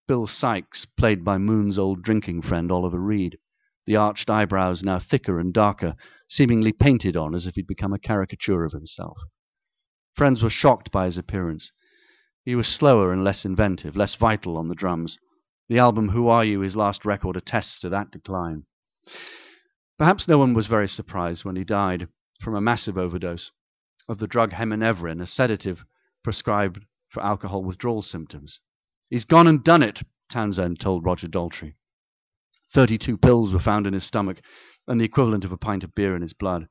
[0.07, 3.37] Bill Sikes, played by Moon's old drinking friend Oliver Reed,
[3.85, 5.95] the arched eyebrows now thicker and darker,
[6.27, 9.19] seemingly painted on as if he'd become a caricature of himself.
[10.15, 11.71] Friends were shocked by his appearance.
[12.49, 15.19] He was slower and less inventive, less vital on the drums.
[15.67, 18.63] The album Who Are You, his last record, attests to that decline.
[19.99, 22.07] Perhaps no one was very surprised when he died
[22.41, 23.51] from a massive overdose
[24.07, 25.85] of the drug heminevrin, a sedative
[26.23, 28.59] prescribed for alcohol withdrawal symptoms.
[29.11, 31.75] He's gone and done it, Townshend told Roger Daltrey.
[32.73, 34.41] Thirty-two pills were found in his stomach,
[34.87, 36.67] and the equivalent of a pint of beer in his blood.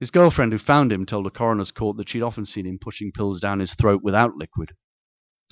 [0.00, 3.10] His girlfriend, who found him, told a coroner's court that she'd often seen him pushing
[3.10, 4.76] pills down his throat without liquid.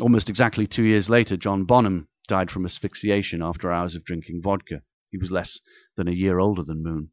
[0.00, 4.82] Almost exactly two years later, John Bonham died from asphyxiation after hours of drinking vodka.
[5.11, 5.59] He was less
[5.96, 7.11] than a year older than Moon.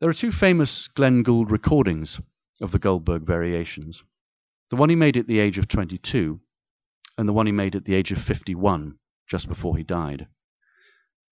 [0.00, 2.20] There are two famous Glenn Gould recordings
[2.60, 4.02] of the Goldberg variations.
[4.70, 6.40] The one he made at the age of 22
[7.18, 10.28] and the one he made at the age of 51, just before he died.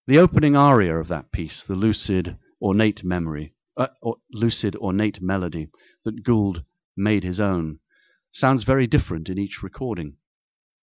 [0.05, 5.69] The opening aria of that piece, the lucid, ornate memory, uh, or lucid, ornate melody
[6.03, 6.63] that Gould
[6.95, 7.79] made his own,
[8.31, 10.17] sounds very different in each recording.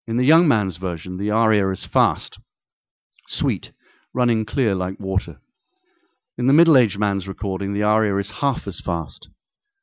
[0.06, 2.38] In the young man's version, the aria is fast,
[3.26, 3.72] sweet,
[4.14, 5.40] running clear like water.
[6.38, 9.28] In the middle aged man's recording, the aria is half as fast,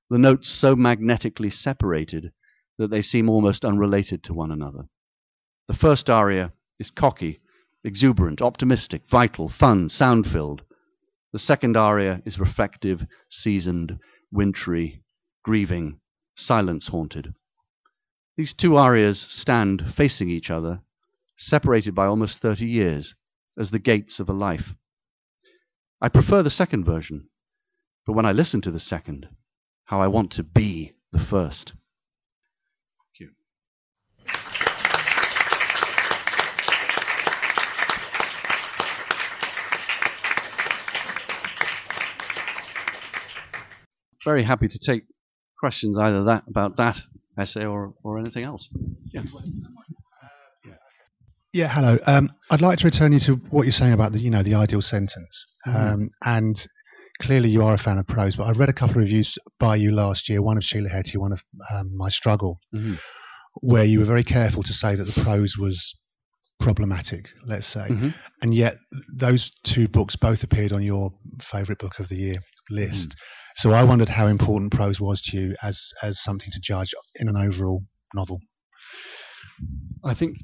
[0.10, 2.32] the notes so magnetically separated
[2.78, 4.88] that they seem almost unrelated to one another.
[5.68, 7.40] The first aria is cocky,
[7.84, 10.64] exuberant, optimistic, vital, fun, sound filled.
[11.36, 14.00] The second aria is reflective, seasoned,
[14.32, 15.04] wintry,
[15.44, 16.00] grieving,
[16.38, 17.34] silence haunted.
[18.38, 20.82] These two arias stand facing each other,
[21.36, 23.16] separated by almost 30 years,
[23.58, 24.76] as the gates of a life.
[26.00, 27.28] I prefer the second version,
[28.06, 29.28] but when I listen to the second,
[29.84, 31.74] how I want to be the first.
[44.26, 45.04] Very happy to take
[45.60, 46.98] questions either that about that
[47.38, 48.68] essay or, or anything else.
[49.14, 49.22] Yeah.
[51.54, 51.98] Yeah, hello.
[52.06, 54.56] Um, I'd like to return you to what you're saying about the, you know, the
[54.56, 55.46] ideal sentence.
[55.66, 55.78] Mm-hmm.
[55.78, 56.10] Um, mm.
[56.22, 56.68] And
[57.22, 58.36] clearly, you are a fan of prose.
[58.36, 60.42] But I read a couple of reviews by you last year.
[60.42, 61.40] One of Sheila Heti, one of
[61.74, 62.96] um, My Struggle, mm-hmm.
[63.62, 65.96] where you were very careful to say that the prose was
[66.60, 67.28] problematic.
[67.46, 68.10] Let's say, mm-hmm.
[68.42, 68.76] and yet
[69.18, 71.14] those two books both appeared on your
[71.52, 73.16] favourite book of the year list.
[73.56, 77.30] So I wondered how important prose was to you as as something to judge in
[77.30, 78.42] an overall novel.
[80.04, 80.38] I think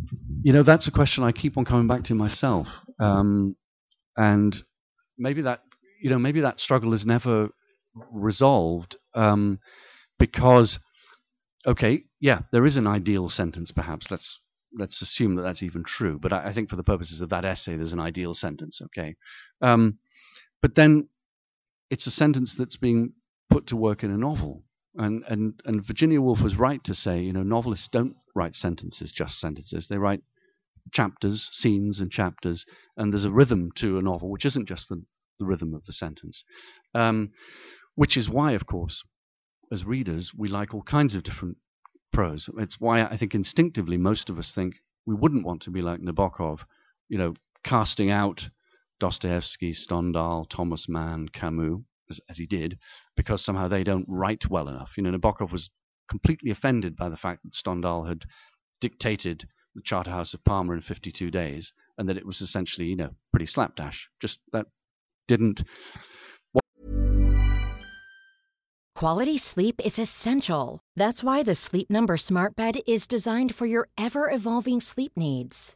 [0.43, 2.67] you know that's a question I keep on coming back to myself,
[3.00, 3.56] um,
[4.15, 4.56] and
[5.17, 5.62] maybe that
[6.02, 7.50] you know maybe that struggle is never
[8.12, 9.60] resolved um,
[10.17, 10.80] because
[11.67, 13.71] okay, yeah, there is an ideal sentence.
[13.71, 14.39] Perhaps let's
[14.78, 16.17] let's assume that that's even true.
[16.17, 18.82] But I, I think for the purposes of that essay, there's an ideal sentence.
[18.82, 19.15] Okay,
[19.62, 20.00] um,
[20.62, 21.10] but then
[21.92, 23.12] it's a sentence that's being
[23.50, 24.64] put to work in a novel.
[24.96, 29.12] And, and, and Virginia Woolf was right to say, you know, novelists don't write sentences,
[29.12, 29.88] just sentences.
[29.88, 30.24] They write
[30.94, 32.66] chapters, scenes, and chapters.
[32.96, 35.04] And there's a rhythm to a novel, which isn't just the,
[35.38, 36.46] the rhythm of the sentence.
[36.96, 37.32] Um,
[37.96, 39.04] which is why, of course,
[39.70, 41.58] as readers, we like all kinds of different
[42.14, 42.50] prose.
[42.58, 44.76] It's why I think instinctively most of us think
[45.06, 46.60] we wouldn't want to be like Nabokov,
[47.10, 47.34] you know,
[47.66, 48.50] casting out
[49.02, 52.78] Dostoevsky, Stendhal, Thomas Mann, Camus, as, as, he did,
[53.18, 54.92] because somehow they don't write well enough.
[54.96, 55.72] You know, Nabokov was
[56.08, 58.22] completely offended by the fact that Stendhal had
[58.80, 63.10] dictated the Charterhouse of Parma in 52 days, and that it was essentially, you know,
[63.34, 64.08] pretty slapdash.
[64.22, 64.68] Just that
[65.28, 65.64] didn't.
[68.94, 70.80] Quality sleep is essential.
[70.96, 75.76] That's why the Sleep Number Smart Bed is designed for your ever evolving sleep needs.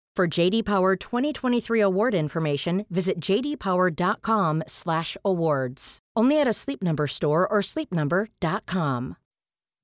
[0.13, 5.99] For JD Power 2023 award information, visit jdpower.com/awards.
[6.17, 9.15] Only at a Sleep Number store or sleepnumber.com.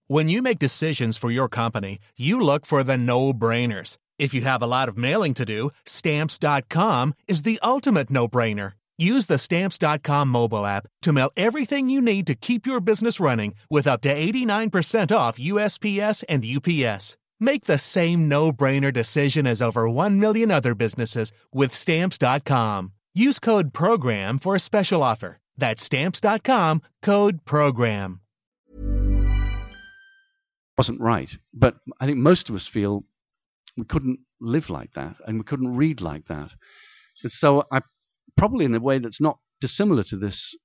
[0.08, 3.96] When you make decisions for your company, you look for the no-brainers.
[4.20, 8.74] If you have a lot of mailing to do, stamps.com is the ultimate no-brainer.
[8.98, 13.54] Use the stamps.com mobile app to mail everything you need to keep your business running
[13.70, 17.16] with up to 89% off USPS and UPS.
[17.40, 22.94] Make the same no-brainer decision as over 1 million other businesses with stamps.com.
[23.14, 25.38] Use code program for a special offer.
[25.58, 28.22] That's stamps.com, code program.
[30.78, 31.30] wasn't right.
[31.54, 33.04] But I think most of us feel
[33.76, 36.52] we couldn't live like that and we couldn't read like that.
[37.24, 37.82] And so I
[38.38, 40.56] probably in a way that's not dissimilar to this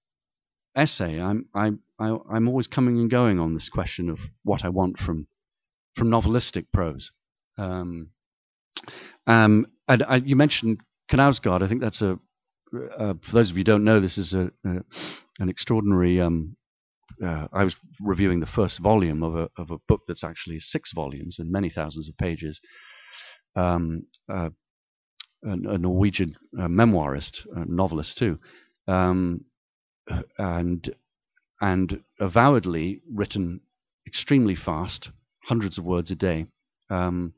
[0.77, 4.68] essay, I'm I, I I'm always coming and going on this question of what I
[4.68, 5.27] want from
[5.97, 7.11] from novelistic prose.
[7.59, 8.11] Um,
[9.26, 10.78] um, and I, you mentioned
[11.11, 11.62] Knausgaard.
[11.62, 12.18] I think that's a
[12.99, 14.82] uh, for those of you who don't know, this is a, a
[15.38, 16.20] an extraordinary.
[16.20, 16.57] Um,
[17.22, 20.93] uh, I was reviewing the first volume of a of a book that's actually six
[20.93, 22.61] volumes and many thousands of pages.
[23.55, 24.51] Um, uh,
[25.45, 28.38] a, a, Norwegian uh, memoirist, novelist too,
[28.88, 29.45] um,
[30.38, 30.95] and
[31.61, 33.61] and avowedly written
[34.07, 35.11] extremely fast,
[35.45, 36.47] hundreds of words a day.
[36.90, 37.34] Um,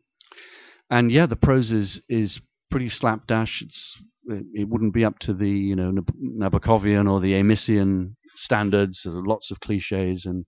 [0.90, 2.40] and yeah, the prose is is
[2.70, 3.62] pretty slapdash.
[3.62, 9.02] It's it wouldn't be up to the you know Nabokovian or the Amisian standards.
[9.04, 10.44] There's lots of cliches and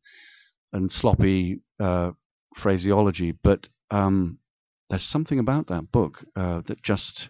[0.73, 2.13] and sloppy uh,
[2.57, 4.39] phraseology, but um,
[4.91, 7.29] there's something about that book uh, that just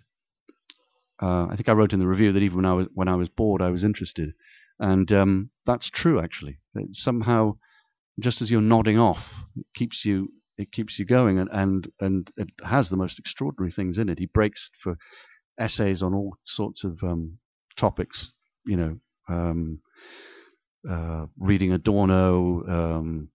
[1.22, 3.16] uh, I think I wrote in the review that even when I was when I
[3.16, 4.34] was bored, I was interested,
[4.78, 6.58] and um, that's true actually.
[6.74, 7.56] It somehow,
[8.20, 9.24] just as you're nodding off,
[9.56, 13.70] it keeps you it keeps you going, and and and it has the most extraordinary
[13.70, 14.18] things in it.
[14.18, 14.96] He breaks for
[15.58, 17.38] essays on all sorts of um,
[17.76, 18.32] topics,
[18.66, 18.98] you know,
[19.28, 19.80] um,
[20.88, 23.28] uh, reading Adorno, um,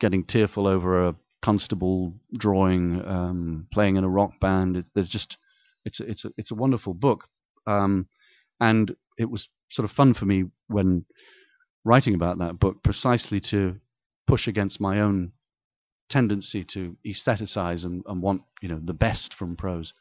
[0.00, 4.76] getting tearful over a constable drawing, um, playing in a rock band.
[4.76, 5.36] It, there's just
[5.84, 7.24] it's a, it's a, it's a wonderful book,
[7.66, 8.08] um,
[8.60, 11.04] and it was sort of fun for me when
[11.86, 13.76] writing about that book precisely to
[14.26, 15.32] push against my own
[16.10, 19.94] tendency to aestheticize and, and want you know the best from prose.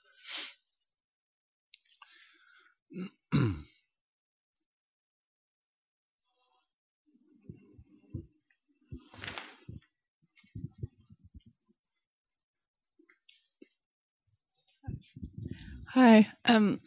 [15.93, 16.27] Hi.
[16.43, 16.81] Um,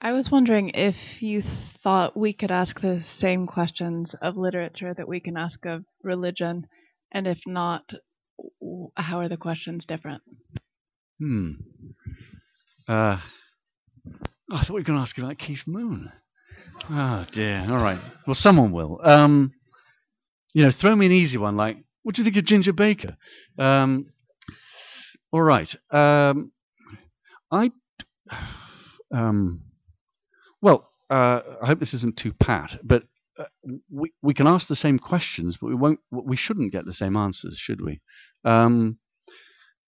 [0.00, 1.42] I was wondering if you
[1.82, 6.66] thought we could ask the same questions of literature that we can ask of religion,
[7.12, 7.90] and if not,
[8.94, 10.22] how are the questions different?
[11.18, 11.52] Hmm.
[12.86, 13.18] Uh,
[14.50, 16.12] I thought we were going to ask about Keith Moon.
[16.90, 17.66] Oh dear.
[17.68, 17.98] All right.
[18.26, 19.00] Well, someone will.
[19.02, 19.54] Um,
[20.52, 23.16] you know, throw me an easy one like, what do you think of Ginger Baker?
[23.58, 24.12] Um,
[25.32, 25.74] all right.
[25.90, 26.52] Um,
[27.50, 27.72] I.
[29.12, 29.62] Um,
[30.60, 33.04] well, uh, I hope this isn't too pat, but
[33.38, 33.44] uh,
[33.90, 36.00] we we can ask the same questions, but we won't.
[36.10, 38.00] We shouldn't get the same answers, should we?
[38.44, 38.98] Um,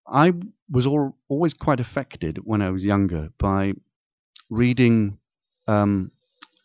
[0.07, 0.33] I
[0.69, 3.73] was all, always quite affected when I was younger by
[4.49, 5.19] reading
[5.67, 6.11] um,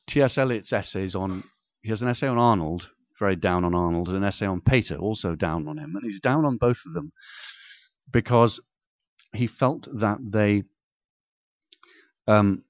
[0.08, 0.38] T.S.
[0.38, 1.44] Eliot's essays on.
[1.82, 2.88] He has an essay on Arnold,
[3.18, 6.20] very down on Arnold, and an essay on Pater, also down on him, and he's
[6.20, 7.12] down on both of them
[8.10, 8.60] because
[9.34, 10.64] he felt that they
[12.26, 12.64] um,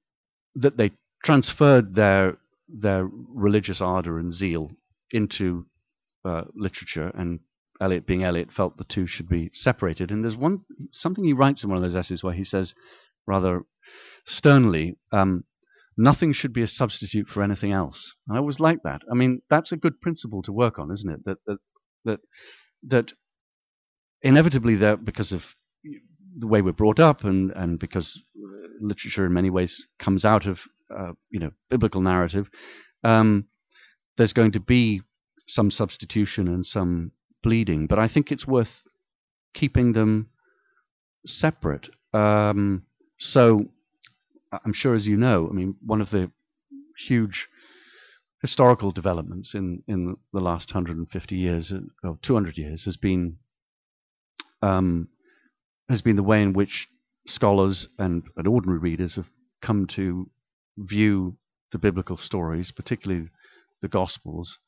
[0.57, 0.91] that they
[1.25, 2.37] transferred their
[2.69, 4.71] their religious ardor and zeal
[5.11, 5.67] into
[6.25, 7.41] uh, literature, and
[7.81, 10.11] Eliot, being Eliot, felt the two should be separated.
[10.11, 10.61] And there's one
[10.93, 12.75] something he writes in one of those essays where he says,
[13.27, 13.63] rather
[14.25, 15.45] sternly, um,
[15.97, 18.15] nothing should be a substitute for anything else.
[18.27, 19.03] And I always like that.
[19.11, 21.25] I mean, that's a good principle to work on, isn't it?
[21.25, 21.59] That that
[22.05, 22.21] that
[22.85, 23.13] that
[24.23, 25.43] inevitably, there because of
[26.39, 28.21] the way we're brought up, and and because
[28.81, 30.61] literature in many ways comes out of
[30.97, 32.49] uh, you know biblical narrative,
[33.03, 33.47] um,
[34.17, 35.03] there's going to be
[35.47, 37.87] some substitution and some bleeding.
[37.87, 38.83] But I think it's worth
[39.55, 40.31] keeping them
[41.27, 41.89] separate.
[42.13, 42.85] Um,
[43.19, 43.67] so
[44.65, 46.31] I'm sure, as you know, I mean, one of the
[47.07, 47.49] huge
[48.41, 53.39] historical developments in, in the last 150 years uh, or 200 years has been
[54.63, 55.09] um,
[55.89, 56.89] has been the way in which
[57.27, 59.29] scholars and, and ordinary readers have
[59.63, 60.29] come to
[60.77, 61.37] view
[61.73, 63.29] the biblical stories, particularly
[63.83, 64.59] the Gospels,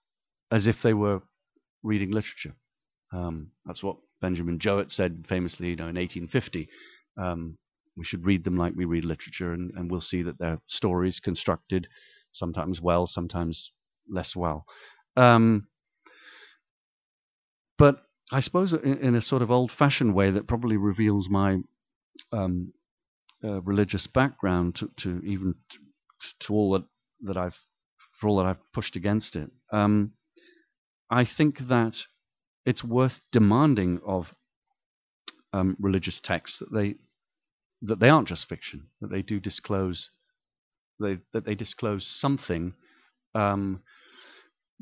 [0.50, 1.22] as if they were
[1.82, 2.54] reading literature.
[3.12, 6.68] Um, that's what Benjamin Jowett said famously, you know, in 1850.
[7.16, 7.56] Um,
[7.96, 11.20] we should read them like we read literature, and, and we'll see that they're stories
[11.20, 11.88] constructed,
[12.32, 13.70] sometimes well, sometimes
[14.08, 14.64] less well.
[15.16, 15.68] Um,
[17.78, 21.58] but I suppose in, in, a sort of old-fashioned way that probably reveals my
[22.32, 22.72] um,
[23.42, 25.54] uh, religious background to, to even
[26.40, 26.84] to, all that,
[27.22, 27.56] that I've
[28.20, 29.50] for all that I've pushed against it.
[29.72, 30.12] Um,
[31.10, 31.96] I think that
[32.64, 34.34] it's worth demanding of
[35.52, 36.96] um, religious texts that they
[37.82, 40.10] that they aren't just fiction, that they do disclose
[41.00, 42.72] they, that they disclose something
[43.34, 43.82] um,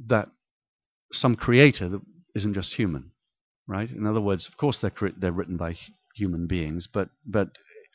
[0.07, 0.29] that
[1.13, 2.01] some creator that
[2.37, 3.11] isn't just human.
[3.67, 3.91] right?
[3.91, 5.77] In other words, of course, they're they're written by
[6.15, 7.49] human beings, but but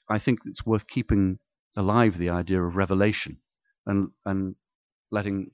[0.09, 1.39] I think it's worth keeping
[1.77, 3.37] alive the idea of revelation
[3.85, 4.55] and and
[5.11, 5.51] letting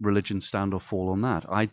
[0.00, 1.44] religion stand or fall on that.
[1.50, 1.70] I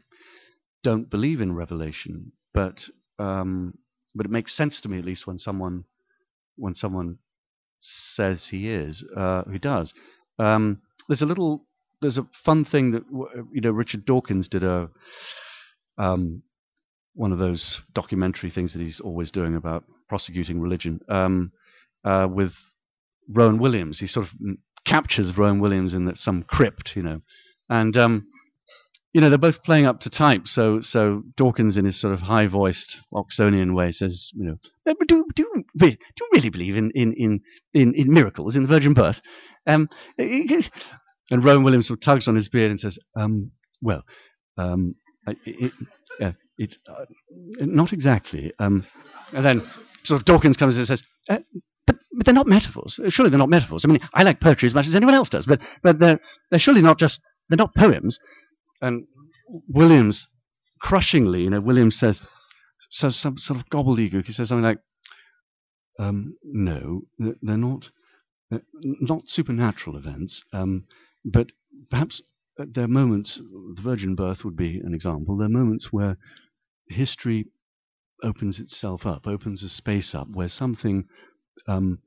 [0.84, 3.78] don't believe in revelation, but um,
[4.16, 5.86] but it makes sense to me at least when someone
[6.56, 7.20] when someone
[7.82, 9.94] says he is, uh, who does.
[10.40, 11.66] Um, there's a little
[12.02, 13.04] there's a fun thing that
[13.54, 14.90] you know Richard Dawkins did a
[15.98, 16.44] um,
[17.14, 21.52] one of those documentary things that he's always doing about prosecuting religion um,
[22.06, 22.54] uh, with
[23.28, 24.00] Rowan Williams.
[24.00, 24.32] He sort of
[24.86, 27.22] captures Rowan Williams in that, some crypt, you know,
[27.70, 28.28] and um,
[29.14, 30.48] you know they're both playing up to type.
[30.48, 35.26] So so Dawkins in his sort of high voiced Oxonian way says, you know, do
[35.36, 35.46] do
[35.78, 37.42] do you really believe in in in
[37.74, 39.22] in, in miracles in the virgin birth?
[39.66, 43.52] Um, and Rowan Williams sort of tugs on his beard and says, um,
[43.82, 44.04] well,
[44.58, 44.96] um,
[45.46, 45.74] it,
[46.22, 47.06] uh, it's uh,
[47.60, 48.54] not exactly.
[48.60, 48.86] Um,
[49.34, 49.70] and then
[50.04, 51.40] sort of Dawkins comes in and says, uh,
[51.88, 53.00] but, but they're not metaphors.
[53.10, 53.84] Surely they're not metaphors.
[53.84, 56.20] I mean, I like poetry as much as anyone else does, but, but they're,
[56.52, 58.20] they're surely not just, they're not poems.
[58.82, 59.08] And
[59.68, 60.28] Williams,
[60.82, 62.22] crushingly, you know, Williams says,
[62.90, 64.26] so some sort of gobbledygook.
[64.26, 64.80] He says something like,
[66.00, 67.86] um, no, they're not,
[68.52, 70.86] they're not supernatural events, um,
[71.26, 71.48] but
[71.90, 72.22] perhaps
[72.58, 73.38] there are moments,
[73.76, 76.18] the virgin birth would be an example, there are moments where
[76.90, 77.48] history
[78.24, 81.06] opens itself up, opens a space up where something
[81.68, 82.00] um,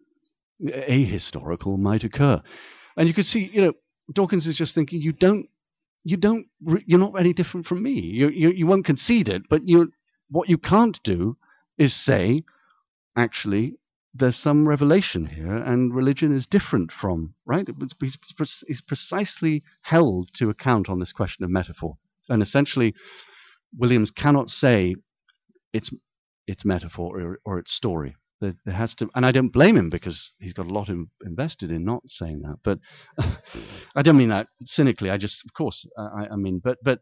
[0.63, 2.43] ahistorical might occur.
[2.97, 3.73] And you could see, you know,
[4.13, 5.49] Dawkins is just thinking, you don't,
[6.03, 6.47] you don't,
[6.87, 7.93] you're not any different from me.
[7.93, 9.93] You, you, you won't concede it, but you,
[10.31, 11.37] what you can't do
[11.79, 12.43] is say,
[13.17, 13.77] actually,
[14.13, 17.69] there's some revelation here, and religion is different from, right?
[18.03, 21.97] It's precisely held to account on this question of metaphor.
[22.29, 22.95] And essentially,
[23.77, 24.97] Williams cannot say
[25.73, 25.91] it's,
[26.47, 28.17] it's metaphor or, or it's story.
[28.41, 31.71] There, has to, and I don't blame him because he's got a lot in, invested
[31.71, 32.57] in not saying that.
[32.65, 32.79] But
[33.97, 35.11] I don't mean that cynically.
[35.11, 37.01] I just, of course, I, I mean, but but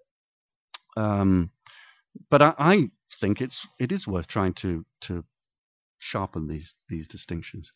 [0.96, 1.50] um,
[2.30, 2.88] but I, I
[3.20, 5.24] think it's it is worth trying to to
[5.98, 7.70] sharpen these these distinctions.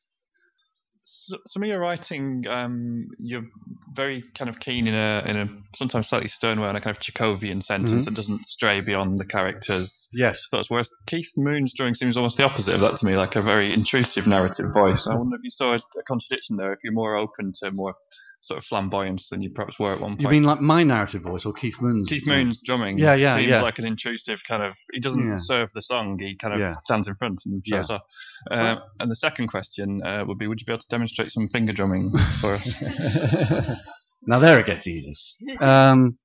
[1.05, 3.47] So, some of your writing, um, you're
[3.93, 6.97] very kind of keen in a in a sometimes slightly stern way on a kind
[6.97, 8.05] of Chekhovian sentence mm-hmm.
[8.05, 10.09] that doesn't stray beyond the characters.
[10.13, 10.47] Yes.
[10.51, 10.71] Thoughts.
[10.71, 13.73] Whereas Keith Moon's drawing seems almost the opposite of that to me, like a very
[13.73, 15.07] intrusive narrative voice.
[15.11, 16.73] I wonder if you saw a, a contradiction there.
[16.73, 17.95] If you're more open to more
[18.43, 20.21] sort of flamboyant than you perhaps were at one point.
[20.23, 22.09] You mean like my narrative voice or Keith Moon's?
[22.09, 22.99] Keith Moon's drumming.
[22.99, 23.63] Yeah, yeah, seems yeah.
[23.63, 24.75] like an intrusive kind of.
[24.93, 25.37] He doesn't Yeah.
[25.39, 26.19] serve the song.
[26.19, 26.75] He kind of Yeah.
[26.81, 28.03] stands in front and shows off.
[28.51, 31.49] Uh, and the second question uh, would be: Would you be able to demonstrate some
[31.49, 32.69] finger drumming for us?
[34.27, 35.15] now there it gets easy.
[35.61, 36.19] Um,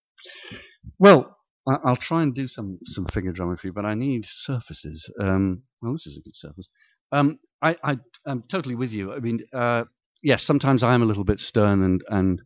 [0.99, 1.37] well,
[1.67, 5.07] I- I'll try and do some some finger drumming for you, but I need surfaces.
[5.21, 6.69] Um, well, this is a good surface.
[7.11, 9.13] Um, I, I I'm totally with you.
[9.13, 9.83] I mean, uh,
[10.23, 12.41] yes, sometimes I am a little bit stern and and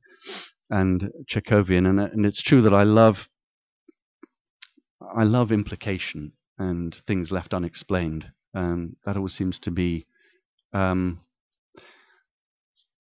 [0.70, 3.28] and Chekhovian, and and it's true that I love
[5.16, 8.32] I love implication and things left unexplained.
[8.54, 10.06] Um, that always seems to be
[10.74, 11.22] um,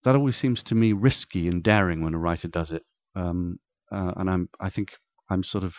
[0.04, 2.84] that always seems to me risky and daring when a writer does it.
[3.16, 3.60] Um,
[3.92, 4.90] uh, and I'm I think
[5.30, 5.74] I'm sort of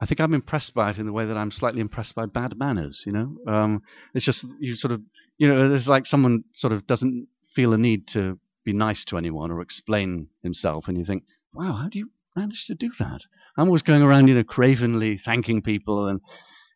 [0.00, 2.58] I think I'm impressed by it in the way that I'm slightly impressed by bad
[2.58, 3.02] manners.
[3.06, 3.82] You know, um,
[4.14, 5.02] it's just you sort of
[5.38, 9.16] you know, it's like someone sort of doesn't feel a need to be nice to
[9.16, 13.20] anyone or explain himself, and you think, wow, how do you manage to do that?
[13.56, 16.20] I'm always going around, you know, cravenly thanking people and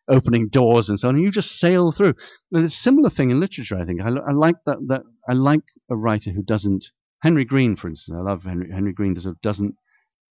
[0.09, 2.15] opening doors and so on, and you just sail through.
[2.49, 4.01] There's a similar thing in literature, I think.
[4.01, 5.03] I, I like that, that.
[5.29, 6.85] I like a writer who doesn't.
[7.21, 8.71] Henry Green, for instance, I love Henry.
[8.73, 9.75] Henry Green does, doesn't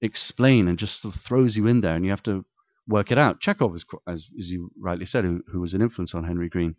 [0.03, 2.44] explain and just sort of throws you in there, and you have to
[2.88, 3.40] work it out.
[3.40, 6.74] Chekhov, is, as, as you rightly said, who, who was an influence on Henry Green,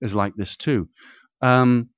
[0.00, 0.88] is like this too.
[1.42, 1.90] Um,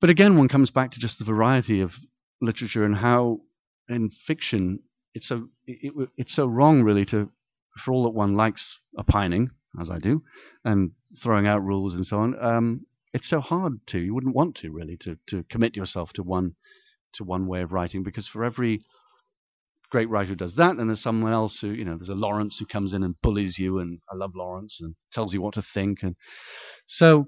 [0.00, 1.92] but again, one comes back to just the variety of
[2.40, 3.40] literature and how
[3.88, 4.80] in fiction
[5.14, 7.28] it's so it, it, it's so wrong really to
[7.84, 10.22] for all that one likes opining as I do
[10.64, 10.92] and
[11.22, 12.34] throwing out rules and so on.
[12.42, 16.22] Um, it's so hard to you wouldn't want to really to to commit yourself to
[16.22, 16.54] one
[17.14, 18.82] to one way of writing because for every
[19.90, 22.58] great writer who does that, and there's someone else who, you know, there's a Lawrence
[22.58, 25.62] who comes in and bullies you, and I love Lawrence and tells you what to
[25.74, 26.14] think, and
[26.86, 27.26] so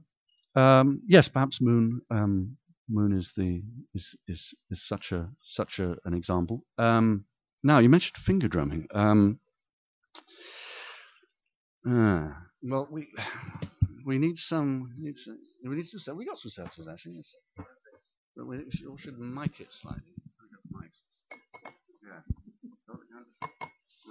[0.54, 2.56] um, yes, perhaps Moon um,
[2.88, 3.62] Moon is the
[3.94, 6.64] is is, is such a such a, an example.
[6.78, 7.24] Um,
[7.62, 8.88] now you mentioned finger drumming.
[8.92, 9.40] Um,
[11.86, 13.08] ah, well, we
[14.04, 14.92] we need some.
[14.96, 16.16] We need some, we need some.
[16.16, 17.14] We got some services actually.
[17.16, 17.32] Yes.
[18.36, 20.02] But we should, we should mic it slightly.
[22.02, 22.20] Yeah.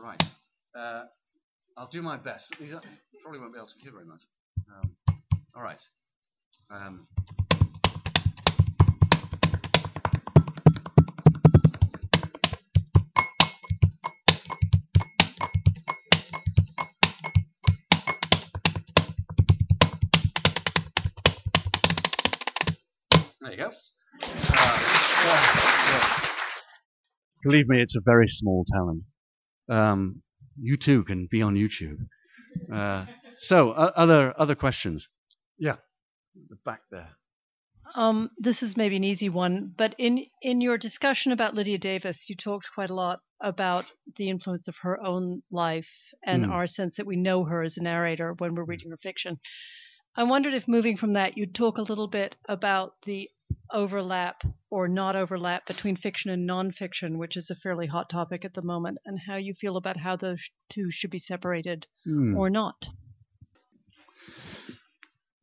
[0.02, 0.24] Right.
[0.76, 1.04] Uh,
[1.78, 2.56] I'll do my best.
[2.60, 2.82] These are
[3.22, 4.22] probably won't be able to hear very much.
[4.70, 4.96] Um,
[5.56, 5.80] all right.
[6.72, 7.08] Um,
[23.52, 23.72] There you go.
[24.54, 26.20] Uh,
[27.44, 29.04] Believe me, it's a very small talent.
[29.70, 30.22] Um,
[30.58, 31.98] you too can be on YouTube.
[32.74, 35.06] Uh, so, uh, other other questions?
[35.58, 35.76] Yeah,
[36.50, 37.10] the back there.
[37.96, 42.28] Um, this is maybe an easy one, but in in your discussion about Lydia Davis,
[42.30, 43.84] you talked quite a lot about
[44.16, 45.90] the influence of her own life
[46.26, 46.52] and Mm.
[46.52, 49.40] our sense that we know her as a narrator when we're reading her fiction.
[50.16, 53.30] I wondered if moving from that, you'd talk a little bit about the
[53.74, 58.54] overlap or not overlap between fiction and nonfiction, which is a fairly hot topic at
[58.54, 62.36] the moment, and how you feel about how those two should be separated Hmm.
[62.38, 62.88] or not.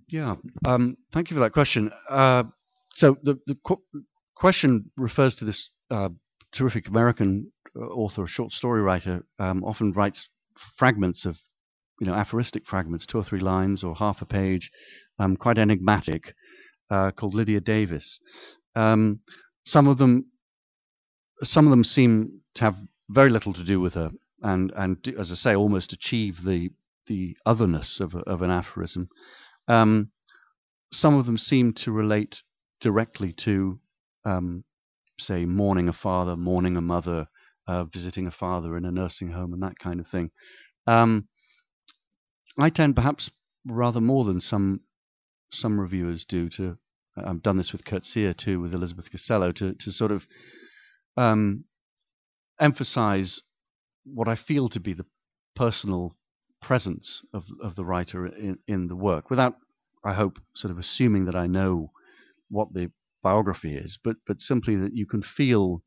[0.09, 0.37] Yeah.
[0.65, 1.91] Um, thank you for that question.
[2.09, 2.45] Uh,
[2.95, 3.83] so the the qu-
[4.35, 6.09] question refers to this uh,
[6.53, 10.29] terrific American uh, author, short story writer, um, often writes
[10.77, 11.37] fragments of,
[12.01, 14.71] you know, aphoristic fragments, two or three lines or half a page,
[15.19, 16.35] um, quite enigmatic,
[16.91, 18.19] uh, called Lydia Davis.
[18.75, 19.21] Um,
[19.65, 20.31] some of them,
[21.43, 22.77] some of them seem to have
[23.09, 24.11] very little to do with her,
[24.43, 26.71] and and as I say, almost achieve the
[27.07, 29.09] the otherness of of an aphorism.
[29.67, 30.11] Um,
[30.93, 32.43] some of them seem to relate
[32.81, 33.79] directly to,
[34.25, 34.65] um,
[35.19, 37.27] say, mourning a father, mourning a mother,
[37.67, 40.31] uh, visiting a father in a nursing home, and that kind of thing.
[40.87, 41.29] Um,
[42.59, 43.31] I tend, perhaps
[43.67, 44.81] rather more than some
[45.51, 46.79] some reviewers do, to
[47.17, 50.27] I've done this with Coetzee too, with Elizabeth Costello, to to sort of
[51.17, 51.65] um,
[52.61, 53.41] emphasize
[54.05, 55.07] what I feel to be the
[55.57, 56.17] personal
[56.61, 59.55] presence of of the writer in, in the work, without
[60.05, 61.91] I hope sort of assuming that I know
[62.49, 62.91] what the
[63.23, 65.83] biography is, but but simply that you can feel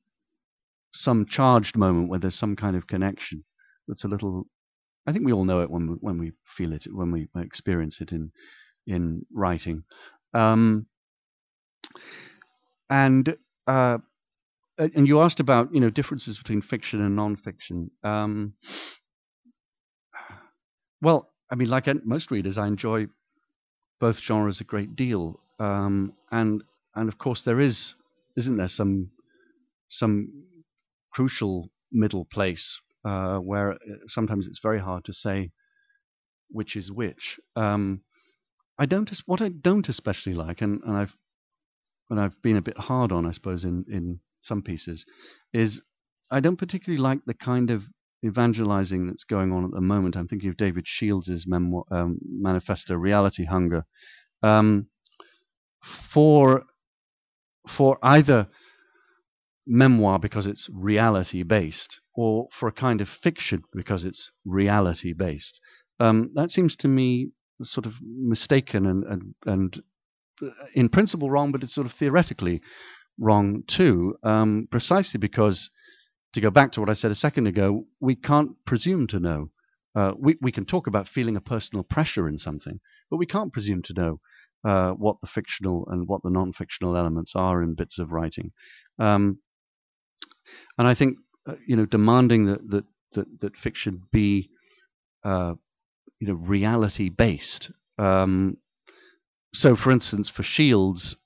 [0.93, 3.45] some charged moment where there's some kind of connection
[3.87, 4.47] that's a little.
[5.07, 8.01] I think we all know it when we, when we feel it, when we experience
[8.01, 8.31] it in
[8.87, 9.83] in writing,
[10.33, 10.85] um,
[12.89, 13.35] and
[13.67, 13.97] uh,
[14.77, 17.91] and you asked about you know differences between fiction and non-fiction.
[18.03, 18.53] Um,
[21.01, 23.07] well, I mean, like most readers, I enjoy
[23.99, 26.63] both genres a great deal, um, and
[26.95, 27.93] and of course there is,
[28.37, 29.11] isn't there, some
[29.89, 30.45] some
[31.13, 33.77] crucial middle place uh, where
[34.07, 35.51] sometimes it's very hard to say
[36.49, 37.39] which is which.
[37.55, 38.01] Um,
[38.77, 39.11] I don't.
[39.25, 41.15] What I don't especially like, and, and I've
[42.09, 45.05] and I've been a bit hard on, I suppose, in in some pieces,
[45.53, 45.81] is
[46.29, 47.83] I don't particularly like the kind of
[48.23, 50.15] evangelizing that's going on at the moment.
[50.15, 53.85] I'm thinking of David Shields' memoir, um, manifesto, Reality Hunger,
[54.43, 54.87] um,
[56.13, 56.63] for
[57.77, 58.47] for either
[59.67, 65.59] memoir because it's reality based, or for a kind of fiction because it's reality based.
[65.99, 67.31] Um, that seems to me
[67.63, 69.83] sort of mistaken and, and and
[70.73, 72.61] in principle wrong, but it's sort of theoretically
[73.19, 75.69] wrong too, um, precisely because
[76.33, 79.49] to go back to what I said a second ago, we can't presume to know.
[79.93, 83.51] Uh, we, we can talk about feeling a personal pressure in something, but we can't
[83.51, 84.19] presume to know
[84.63, 88.51] uh, what the fictional and what the non-fictional elements are in bits of writing.
[88.99, 89.39] Um,
[90.77, 94.49] and I think uh, you know demanding that that that, that fiction be
[95.25, 95.55] uh,
[96.21, 97.71] you know reality based.
[97.97, 98.57] Um,
[99.53, 101.17] so, for instance, for Shields,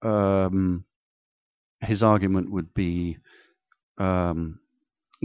[0.00, 0.86] um,
[1.82, 3.18] his argument would be
[3.98, 4.60] um,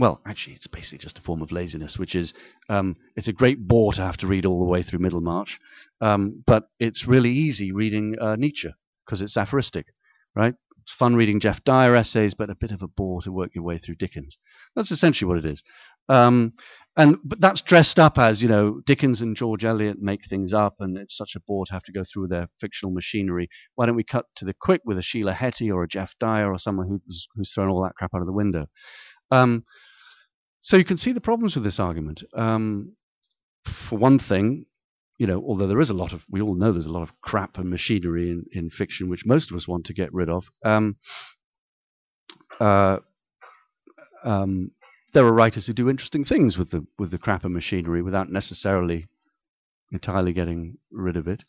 [0.00, 2.32] well, actually, it's basically just a form of laziness, which is
[2.70, 5.60] um, it's a great bore to have to read all the way through Middlemarch,
[6.00, 8.70] um, but it's really easy reading uh, Nietzsche
[9.04, 9.86] because it's aphoristic,
[10.34, 10.54] right?
[10.82, 13.64] It's fun reading Geoff Dyer essays, but a bit of a bore to work your
[13.64, 14.38] way through Dickens.
[14.74, 15.62] That's essentially what it is.
[16.10, 16.52] Um,
[16.96, 20.76] and but that's dressed up as you know Dickens and George Eliot make things up,
[20.80, 23.48] and it's such a bore to have to go through their fictional machinery.
[23.76, 26.50] Why don't we cut to the quick with a Sheila Heti or a Geoff Dyer
[26.50, 28.66] or someone who's who's thrown all that crap out of the window?
[29.30, 29.64] Um,
[30.60, 32.22] so you can see the problems with this argument.
[32.36, 32.96] Um,
[33.88, 34.66] for one thing,
[35.18, 37.20] you know, although there is a lot of, we all know there's a lot of
[37.20, 40.44] crap and machinery in, in fiction, which most of us want to get rid of.
[40.64, 40.96] Um,
[42.58, 42.98] uh,
[44.24, 44.72] um,
[45.12, 48.30] there are writers who do interesting things with the with the crap and machinery without
[48.30, 49.08] necessarily
[49.92, 51.42] entirely getting rid of it.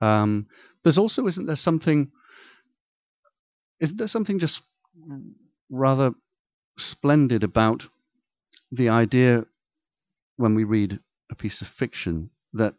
[0.00, 0.46] Um,
[0.84, 2.12] there's also, isn't there something?
[3.80, 4.62] Isn't there something just
[5.70, 6.12] rather
[6.78, 7.82] splendid about
[8.70, 9.44] the idea
[10.36, 11.00] when we read
[11.30, 12.74] a piece of fiction that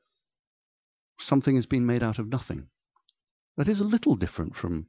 [1.19, 2.67] something has been made out of nothing.
[3.57, 4.87] That is a little different from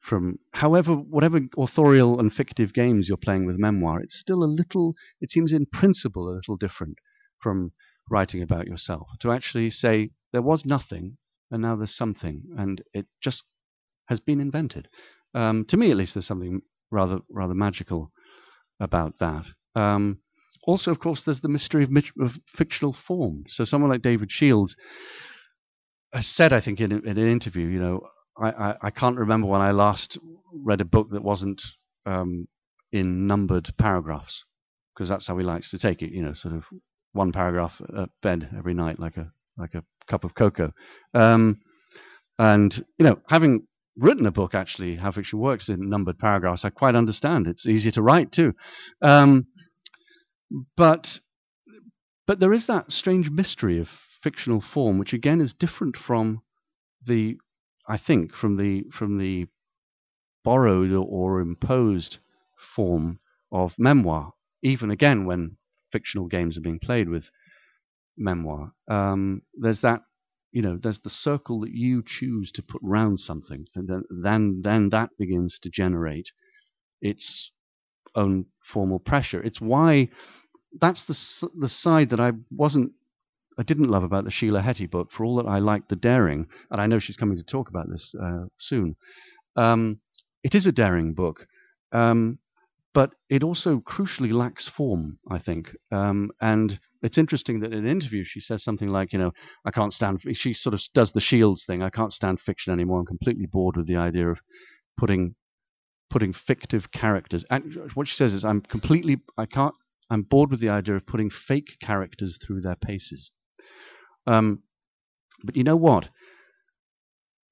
[0.00, 4.00] from however whatever authorial and fictive games you're playing with memoir.
[4.00, 4.94] It's still a little.
[5.20, 6.96] It seems in principle a little different
[7.40, 7.72] from
[8.10, 9.08] writing about yourself.
[9.20, 11.16] To actually say there was nothing
[11.50, 13.44] and now there's something, and it just
[14.08, 14.88] has been invented.
[15.34, 18.12] Um, to me, at least, there's something rather rather magical
[18.78, 19.44] about that.
[19.74, 20.20] Um,
[20.64, 21.90] also, of course, there's the mystery of,
[22.20, 23.44] of, fictional form.
[23.48, 24.76] So, someone like David Shields
[26.12, 28.00] has said, I think, in, in an interview, you know,
[28.40, 30.18] I, I, I, can't remember when I last
[30.52, 31.62] read a book that wasn't
[32.06, 32.48] um,
[32.92, 34.44] in numbered paragraphs,
[34.94, 36.64] because that's how he likes to take it, you know, sort of
[37.12, 40.72] one paragraph at bed every night, like a like a cup of cocoa.
[41.12, 41.60] Um,
[42.38, 43.66] and you know, having
[43.96, 47.46] written a book actually, how fiction works in numbered paragraphs, I quite understand.
[47.46, 48.54] It's easier to write too.
[49.02, 49.46] Um,
[50.76, 51.20] but
[52.26, 53.88] but there is that strange mystery of
[54.22, 56.42] fictional form, which again is different from
[57.04, 57.38] the,
[57.90, 59.48] I think, from the from the
[60.44, 62.18] borrowed or imposed
[62.76, 63.18] form
[63.52, 64.32] of memoir.
[64.62, 65.56] Even again, when
[65.92, 67.30] fictional games are being played with
[68.16, 70.02] memoir, um, there's that
[70.52, 74.60] you know, there's the circle that you choose to put round something, and then then,
[74.62, 76.30] then that begins to generate
[77.00, 77.52] its
[78.14, 79.42] own formal pressure.
[79.42, 80.08] It's why
[80.80, 82.92] that's the the side that I wasn't
[83.60, 85.10] I didn't love about the Sheila Heti book.
[85.12, 87.90] For all that I liked the daring, and I know she's coming to talk about
[87.90, 88.96] this uh, soon.
[89.54, 90.00] Um,
[90.42, 91.46] it is a daring book,
[91.92, 92.38] um,
[92.94, 95.18] but it also crucially lacks form.
[95.30, 99.18] I think, um, and it's interesting that in an interview she says something like, you
[99.18, 99.32] know,
[99.66, 100.22] I can't stand.
[100.32, 101.82] She sort of does the Shields thing.
[101.82, 103.00] I can't stand fiction anymore.
[103.00, 104.38] I'm completely bored with the idea of
[104.96, 105.34] putting
[106.08, 107.44] putting fictive characters.
[107.50, 109.18] And what she says is, I'm completely.
[109.36, 109.74] I can't.
[110.08, 113.30] I'm bored with the idea of putting fake characters through their paces.
[114.30, 114.62] Um,
[115.42, 116.08] but you know what?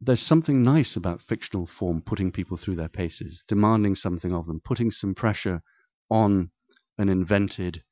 [0.00, 4.60] There's something nice about fictional form putting people through their paces, demanding something of them,
[4.64, 5.62] putting some pressure
[6.08, 6.50] on
[6.96, 7.82] an invented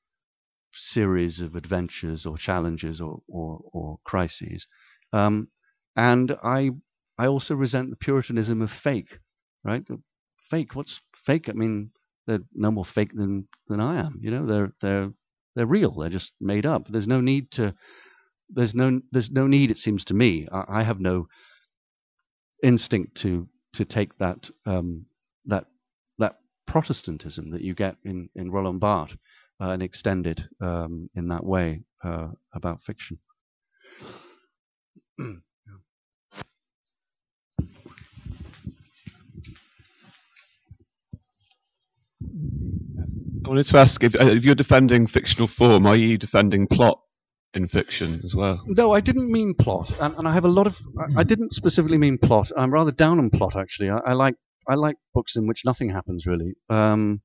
[0.73, 4.69] series of adventures or challenges or, or, or crises.
[5.13, 5.49] Um,
[5.97, 6.71] and I,
[7.19, 9.19] I also resent the puritanism of fake,
[9.65, 9.85] right?
[9.85, 10.01] The
[10.49, 11.49] fake, what's fake?
[11.49, 11.91] I mean,
[12.27, 14.21] they're no more fake than, than I am.
[14.21, 15.13] You know, they're, they're,
[15.57, 15.93] they're real.
[15.93, 16.87] They're just made up.
[16.89, 17.75] There's no need to,
[18.49, 20.49] there's no, there's no need, it seems to me.
[20.51, 21.29] I, I have no
[22.63, 25.07] instinct to, to take that, um,
[25.47, 25.67] that,
[26.19, 26.37] that
[26.67, 29.17] Protestantism that you get in, in Roland Barthes
[29.61, 33.19] uh, and extended um, in that way uh, about fiction.
[43.47, 47.01] I wanted to ask if, uh, if, you're defending fictional form, are you defending plot
[47.57, 48.63] in fiction as well?
[48.67, 50.77] No, I didn't mean plot, and, and I have a lot of.
[50.99, 52.53] I, I, didn't specifically mean plot.
[52.57, 53.91] I'm rather down on plot actually.
[53.91, 54.35] I, I like
[54.69, 56.55] I like books in which nothing happens really.
[56.69, 57.23] Um,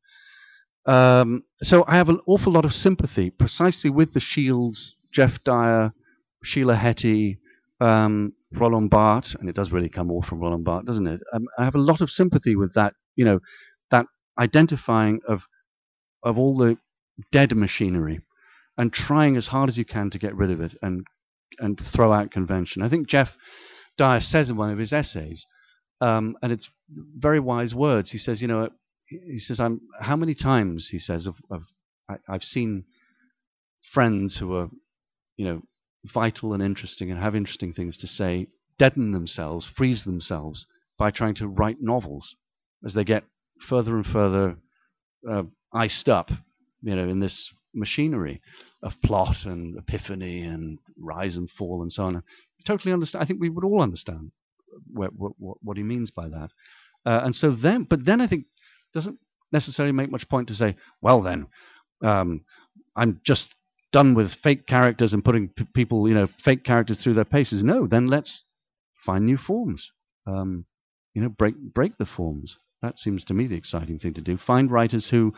[0.86, 5.94] um, so I have an awful lot of sympathy precisely with the Shields, Geoff Dyer,
[6.44, 7.38] Sheila Heti,
[7.80, 11.22] um, Roland Barthes, and it does really come all from Roland Barthes, doesn't it?
[11.34, 13.40] Um, I have a lot of sympathy with that, you know,
[13.92, 14.08] that
[14.40, 15.42] identifying of
[16.24, 16.78] of all the
[17.32, 18.22] dead machinery
[18.82, 21.06] and trying as hard as you can to get rid of it and
[21.60, 22.82] and throw out convention.
[22.82, 23.30] I think Geoff
[23.96, 25.46] Dyer says in one of his essays,
[26.02, 28.10] um, and it's very wise words.
[28.12, 28.70] He says, you know,
[29.06, 31.62] he says, "I'm how many times?" He says, "Of, of
[32.10, 32.86] I, I've seen
[33.94, 34.70] friends who are,
[35.38, 35.62] you know,
[36.12, 38.48] vital and interesting and have interesting things to say,
[38.80, 40.66] deaden themselves, freeze themselves
[40.98, 42.36] by trying to write novels
[42.84, 43.26] as they get
[43.60, 44.56] further and further
[45.30, 46.32] uh, iced up,
[46.82, 48.42] you know, in this machinery
[48.84, 52.18] of plot and epiphany and rise and fall and so on.
[52.18, 52.22] I
[52.66, 53.24] totally understand.
[53.24, 54.32] I think we would all understand
[54.92, 56.50] what, what, what he means by that.
[57.06, 58.46] Uh, and so then, but then I think
[58.94, 59.20] doesn't
[59.52, 61.48] necessarily make much point to say, well, then,
[62.04, 62.44] um,
[62.96, 63.54] I'm just
[63.92, 67.64] done with fake characters and putting p- people, you know, fake characters through their paces.
[67.64, 68.44] No, then let's
[69.06, 69.92] find new forms.
[70.26, 70.66] Um,
[71.14, 72.58] you know, break break the forms.
[72.82, 74.38] That seems to me the exciting thing to do.
[74.38, 75.34] Find writers who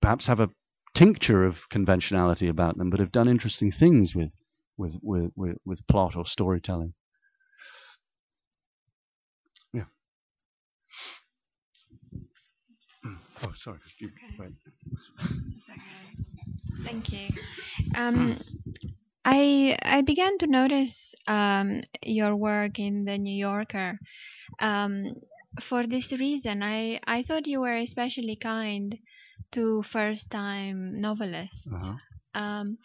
[0.00, 0.50] perhaps have a
[0.96, 4.30] tincture of conventionality about them, but have done interesting things with
[4.76, 6.94] with with, with, with plot or storytelling.
[9.72, 9.84] Yeah.
[13.42, 13.78] Oh, sorry.
[13.98, 14.08] You,
[14.40, 14.50] okay.
[16.84, 17.28] Thank you.
[17.94, 18.40] Um,
[19.26, 23.98] I I began to notice um, your work in the New Yorker.
[24.60, 25.12] Um,
[25.68, 28.96] for this reason, I, I thought you were especially kind
[29.52, 31.68] to first-time novelists.
[31.72, 31.94] Uh-huh.
[32.34, 32.78] Um,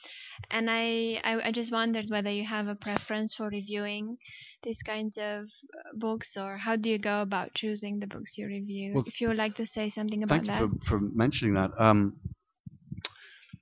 [0.50, 4.18] and I, I, I just wondered whether you have a preference for reviewing
[4.64, 8.48] these kinds of uh, books, or how do you go about choosing the books you
[8.48, 8.94] review?
[8.96, 10.62] Well, if you would like to say something about Thank that.
[10.62, 11.72] you for, for mentioning that.
[11.78, 12.16] Um,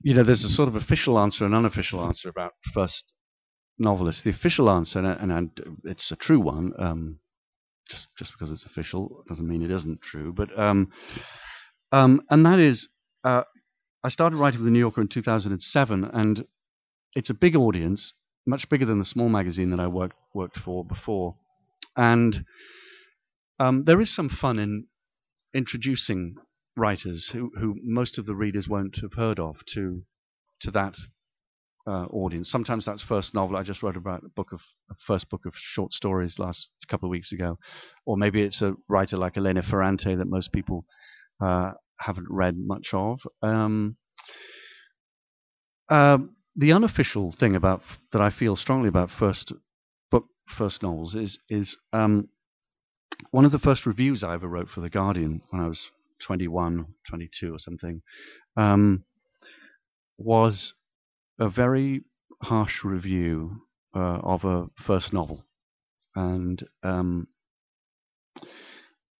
[0.02, 3.12] you know, there's a sort of official answer and unofficial answer about first
[3.78, 4.22] novelists.
[4.22, 6.72] The official answer, and, and, and it's a true one.
[6.78, 7.18] Um,
[7.88, 10.32] just just because it's official doesn't mean it isn't true.
[10.32, 10.92] But um,
[11.92, 12.88] um, and that is,
[13.24, 13.42] uh,
[14.04, 16.46] I started writing for the New Yorker in 2007, and
[17.14, 18.14] it's a big audience,
[18.46, 21.36] much bigger than the small magazine that I worked worked for before,
[21.96, 22.44] and
[23.58, 24.86] um, there is some fun in
[25.52, 26.36] introducing
[26.76, 30.02] writers who, who most of the readers won't have heard of to
[30.60, 30.94] to that
[31.86, 32.50] uh, audience.
[32.50, 33.56] Sometimes that's first novel.
[33.56, 34.60] I just wrote about a book of
[34.90, 37.58] a first book of short stories last couple of weeks ago,
[38.06, 40.84] or maybe it's a writer like Elena Ferrante that most people
[41.40, 43.20] uh, haven't read much of.
[43.42, 43.96] Um,
[45.88, 46.18] uh,
[46.56, 47.82] the unofficial thing about
[48.12, 49.52] that I feel strongly about first
[50.10, 52.28] book first novels is is um,
[53.30, 56.86] one of the first reviews I ever wrote for the Guardian when I was 21,
[57.08, 58.02] 22 or something
[58.56, 59.04] um,
[60.18, 60.74] was
[61.38, 62.02] a very
[62.42, 63.62] harsh review
[63.94, 65.44] uh, of a first novel,
[66.14, 67.28] and um,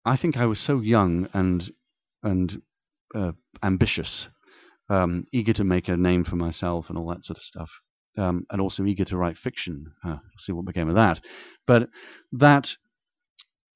[0.05, 1.71] I think I was so young and
[2.23, 2.63] and
[3.15, 4.29] uh, ambitious,
[4.89, 7.71] um, eager to make a name for myself and all that sort of stuff,
[8.19, 9.93] um, and also eager to write fiction.
[10.05, 11.21] Uh, see what became of that,
[11.67, 11.89] but
[12.33, 12.69] that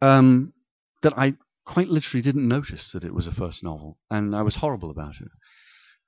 [0.00, 0.52] um,
[1.02, 1.34] that I
[1.64, 5.14] quite literally didn't notice that it was a first novel, and I was horrible about
[5.20, 5.28] it.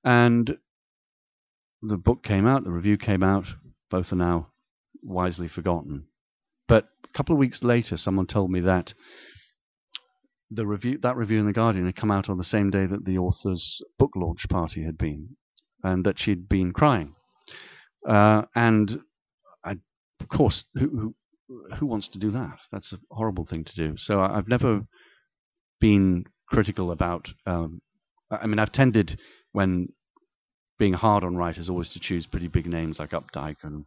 [0.04, 0.58] And
[1.82, 3.46] the book came out, the review came out,
[3.90, 4.48] both are now
[5.02, 6.06] wisely forgotten.
[6.68, 8.94] But a couple of weeks later, someone told me that
[10.50, 13.04] the review, that review in the Guardian, had come out on the same day that
[13.04, 15.36] the author's book launch party had been,
[15.82, 17.14] and that she'd been crying.
[18.08, 19.00] Uh, and
[19.64, 19.72] I,
[20.20, 21.14] of course, who,
[21.48, 22.58] who, who wants to do that?
[22.70, 23.96] That's a horrible thing to do.
[23.96, 24.86] So I, I've never
[25.80, 27.28] been critical about.
[27.44, 27.80] Um,
[28.30, 29.18] I mean, I've tended
[29.52, 29.88] when
[30.78, 33.84] being hard on writers always to choose pretty big names like Updike and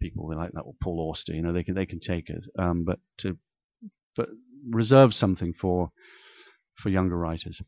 [0.00, 1.32] people like that, or Paul Auster.
[1.32, 3.38] You know, they can they can take it, um, but to
[4.16, 4.28] but
[4.70, 5.90] reserve something for
[6.74, 7.60] for younger writers.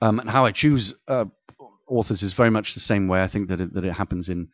[0.00, 1.26] Um, and how I choose uh,
[1.88, 4.48] authors is very much the same way I think that it, that it happens in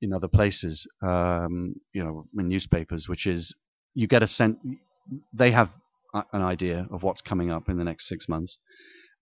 [0.00, 0.86] in other places.
[1.02, 3.54] Um, you know, in newspapers, which is
[3.94, 4.56] you get a sense
[5.32, 5.70] they have
[6.32, 8.56] an idea of what's coming up in the next six months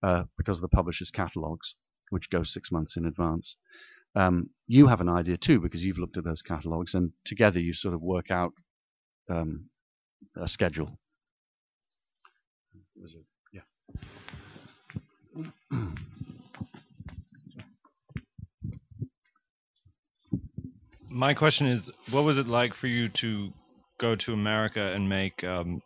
[0.03, 1.75] uh, because of the publishers' catalogs,
[2.09, 3.55] which go six months in advance.
[4.15, 7.73] Um, you have an idea too because you've looked at those catalogs, and together you
[7.73, 8.51] sort of work out
[9.29, 9.69] um,
[10.37, 10.99] a schedule.
[13.01, 13.25] Was it?
[13.51, 13.61] Yeah.
[21.09, 23.51] My question is, what was it like for you to
[23.99, 25.81] go to America and make um,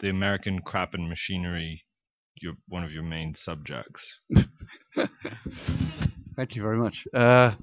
[0.00, 1.84] the American crap and machinery
[2.42, 4.04] your one of your main subjects?
[6.36, 7.04] Thank you very much.
[7.14, 7.54] Uh,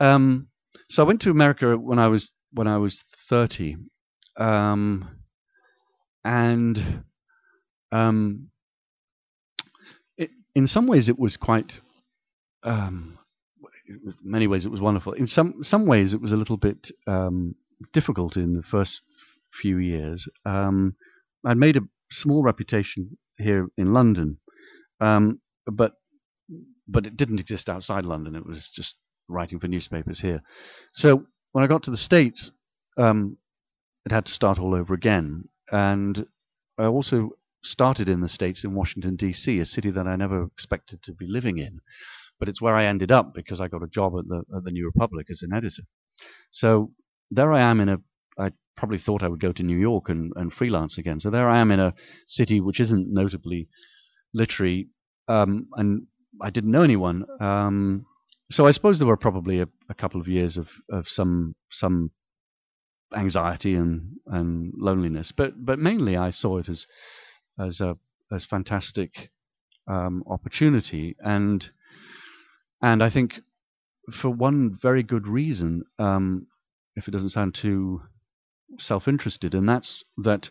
[0.00, 0.48] um,
[0.88, 3.76] so I went to America when I was when I was thirty,
[4.36, 5.08] um,
[6.24, 7.04] and
[7.94, 8.50] um,
[10.18, 11.72] it, in some ways it was quite.
[12.62, 13.18] Um,
[13.86, 15.12] in many ways it was wonderful.
[15.12, 17.54] In some some ways it was a little bit um,
[17.92, 19.02] difficult in the first
[19.60, 20.28] few years.
[20.44, 20.96] Um,
[21.46, 24.38] I'd made a small reputation here in London,
[25.00, 25.92] um, but
[26.88, 28.34] but it didn't exist outside London.
[28.34, 28.96] It was just
[29.28, 30.42] writing for newspapers here.
[30.92, 32.50] So when I got to the States,
[32.98, 33.38] um,
[34.04, 35.48] it had to start all over again.
[35.70, 36.26] And
[36.78, 37.30] I also
[37.64, 41.26] started in the States in Washington, D.C., a city that I never expected to be
[41.26, 41.80] living in.
[42.38, 44.70] But it's where I ended up because I got a job at the, at the
[44.70, 45.82] New Republic as an editor.
[46.50, 46.92] So
[47.30, 47.98] there I am in a,
[48.38, 51.20] I probably thought I would go to New York and, and freelance again.
[51.20, 51.94] So there I am in a
[52.26, 53.68] city which isn't notably
[54.32, 54.88] literary,
[55.28, 56.06] um, and
[56.42, 57.24] I didn't know anyone.
[57.40, 58.06] Um,
[58.50, 62.10] so I suppose there were probably a, a, couple of years of, of some some
[63.16, 66.86] anxiety and, and loneliness, but but mainly I saw it as
[67.58, 67.96] as a
[68.32, 69.30] as fantastic
[69.86, 71.70] um, opportunity, and
[72.82, 73.34] and I think
[74.20, 76.46] for one very good reason, um,
[76.96, 78.02] if it doesn't sound too
[78.78, 80.50] self-interested, and that's that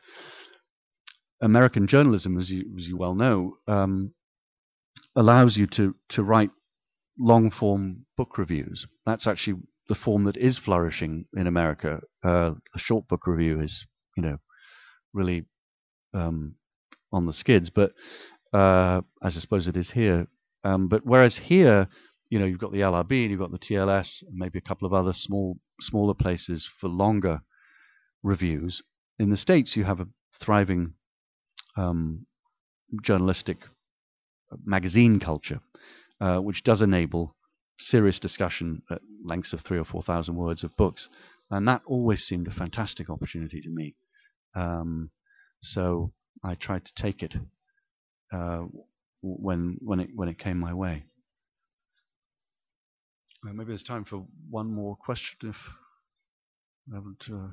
[1.41, 4.13] American journalism, as you as you well know, um,
[5.15, 6.51] allows you to to write
[7.19, 8.87] long-form book reviews.
[9.05, 12.01] That's actually the form that is flourishing in America.
[12.23, 13.85] Uh, a short book review is,
[14.15, 14.37] you know,
[15.13, 15.45] really
[16.13, 16.55] um,
[17.13, 17.91] on the skids, but
[18.53, 20.27] uh, as I suppose it is here.
[20.63, 21.87] Um, but whereas here,
[22.29, 24.85] you know, you've got the LRB and you've got the TLS, and maybe a couple
[24.85, 27.41] of other small, smaller places for longer
[28.23, 28.81] reviews.
[29.19, 30.07] In the States, you have a
[30.41, 30.93] thriving
[31.77, 32.25] um,
[33.03, 33.57] journalistic
[34.65, 35.59] magazine culture,
[36.21, 37.35] uh, which does enable
[37.79, 41.09] serious discussion at lengths of three or four thousand words of books,
[41.49, 43.95] and that always seemed a fantastic opportunity to me.
[44.55, 45.09] Um,
[45.61, 46.13] so
[46.43, 47.33] I tried to take it
[48.31, 48.65] uh,
[49.21, 51.03] when when it when it came my way.
[53.45, 55.55] Uh, maybe there's time for one more question if
[56.91, 57.23] I haven't.
[57.31, 57.49] Uh...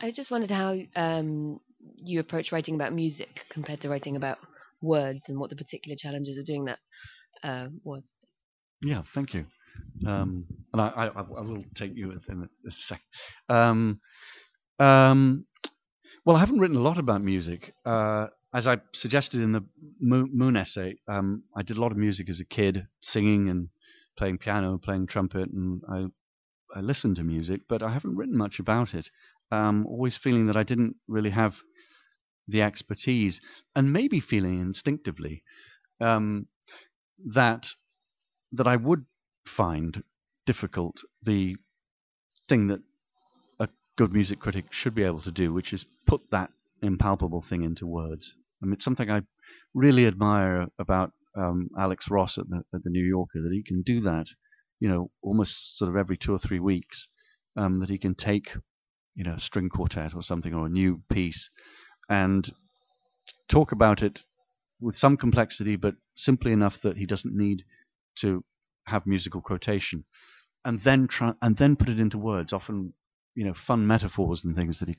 [0.00, 1.60] I just wondered how um,
[1.96, 4.38] you approach writing about music compared to writing about
[4.80, 6.78] words, and what the particular challenges of doing that
[7.42, 8.02] uh, was.
[8.82, 9.46] Yeah, thank you.
[10.06, 13.00] Um, and I, I, I, will take you in a, a sec.
[13.48, 14.00] Um,
[14.78, 15.46] um,
[16.24, 17.74] well, I haven't written a lot about music.
[17.84, 19.64] Uh, as I suggested in the
[20.00, 23.68] Moon essay, um, I did a lot of music as a kid, singing and
[24.16, 26.06] playing piano, playing trumpet, and I,
[26.76, 29.08] I listened to music, but I haven't written much about it.
[29.50, 31.56] Um, always feeling that I didn't really have
[32.48, 33.40] the expertise,
[33.74, 35.42] and maybe feeling instinctively
[36.00, 36.46] um,
[37.24, 37.66] that
[38.52, 39.06] that I would
[39.46, 40.02] find
[40.46, 41.56] difficult the
[42.48, 42.80] thing that
[43.60, 46.50] a good music critic should be able to do, which is put that
[46.82, 48.34] impalpable thing into words.
[48.62, 49.22] I mean, it's something I
[49.74, 53.82] really admire about um, Alex Ross at the, at the New Yorker that he can
[53.82, 54.26] do that,
[54.80, 57.08] you know, almost sort of every two or three weeks.
[57.54, 58.48] Um, that he can take,
[59.14, 61.50] you know, a string quartet or something or a new piece,
[62.08, 62.50] and
[63.46, 64.20] talk about it
[64.80, 67.64] with some complexity, but simply enough that he doesn't need
[68.20, 68.42] to
[68.86, 70.04] have musical quotation,
[70.64, 72.52] and then try and then put it into words.
[72.52, 72.94] Often,
[73.34, 74.96] you know, fun metaphors and things that he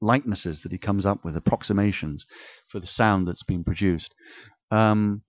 [0.00, 2.26] likenesses that he comes up with, approximations
[2.68, 4.14] for the sound that's been produced.
[4.70, 5.22] Um,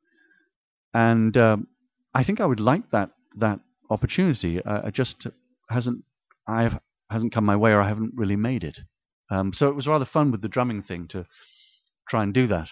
[0.94, 1.68] and um,
[2.14, 3.60] I think I would like that that
[3.90, 4.62] opportunity.
[4.62, 5.28] Uh, just
[5.70, 6.04] hasn't
[6.48, 8.78] I hasn't come my way, or I haven't really made it.
[9.30, 11.26] Um, so it was rather fun with the drumming thing to
[12.10, 12.70] try and do that.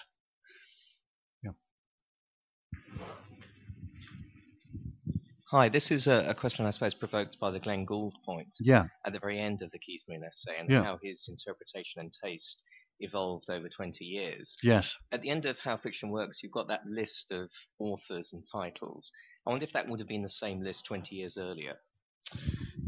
[5.50, 8.86] Hi, this is a, a, question I suppose provoked by the Glenn Gould point yeah.
[9.04, 10.82] at the very end of the Keith Moon essay and yeah.
[10.82, 12.58] how his interpretation and taste
[12.98, 14.56] evolved over 20 years.
[14.64, 14.96] Yes.
[15.12, 19.12] At the end of How Fiction Works, you've got that list of authors and titles.
[19.46, 21.74] I wonder if that would have been the same list 20 years earlier.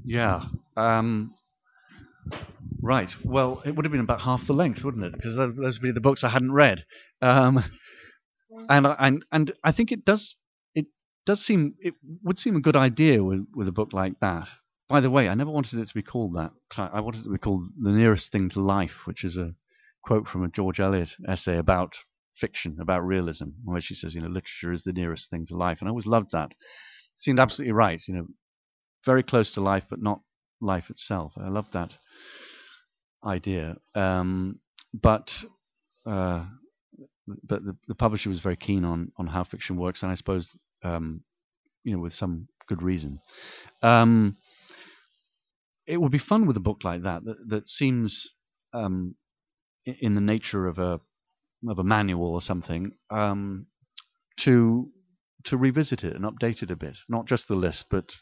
[0.05, 0.47] Yeah.
[0.77, 1.37] Um,
[2.83, 3.15] right.
[3.25, 5.13] Well, it would have been about half the length, wouldn't it?
[5.13, 6.85] Because those would be the books I hadn't read.
[7.23, 7.63] Um,
[8.69, 10.35] and, and, and I think it does
[11.29, 14.49] does seem it would seem a good idea with, with a book like that.
[14.89, 16.53] By the way, I never wanted it to be called that.
[16.79, 19.55] I wanted it to be called "The Nearest Thing to Life," which is a
[20.03, 21.93] quote from a George Eliot essay about
[22.35, 25.79] fiction, about realism, where she says, "You know, literature is the nearest thing to life,"
[25.81, 26.53] and I always loved that.
[26.53, 26.57] It
[27.17, 28.01] seemed absolutely right.
[28.09, 28.27] You know,
[29.05, 30.23] very close to life, but not
[30.63, 31.35] life itself.
[31.37, 31.93] I loved that
[33.23, 33.77] idea.
[33.95, 34.61] Um,
[34.95, 35.45] but
[36.07, 36.47] uh,
[37.45, 40.57] but the, the publisher was very keen on on how fiction works, and I suppose
[40.83, 41.23] um,
[41.85, 43.21] you know, with some good reason.
[43.83, 44.37] Um,
[45.87, 48.29] it would be fun with a book like that that, that seems
[48.75, 49.15] um,
[49.87, 51.01] in the nature of a
[51.67, 53.67] of a manual or something um,
[54.41, 54.91] to
[55.45, 58.13] to revisit it and update it a bit, not just the list, but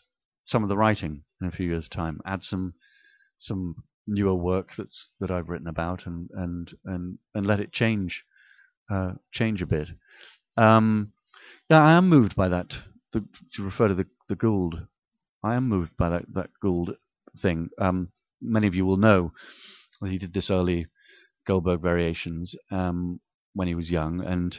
[0.45, 2.21] some of the writing in a few years' time.
[2.25, 2.75] Add some
[3.39, 3.75] some
[4.07, 8.25] newer work that's that I've written about and and and and let it change
[8.91, 9.89] uh, change a bit.
[10.57, 11.13] Um,
[11.69, 12.75] yeah, I am moved by that.
[13.13, 14.87] The, to refer to the, the Gould,
[15.43, 16.97] I am moved by that, that Gould
[17.41, 17.71] thing.
[17.79, 18.11] Um,
[18.41, 19.33] many of you will know
[20.01, 20.87] that he did this early
[21.47, 23.21] Goldberg variations um,
[23.55, 24.59] when he was young, and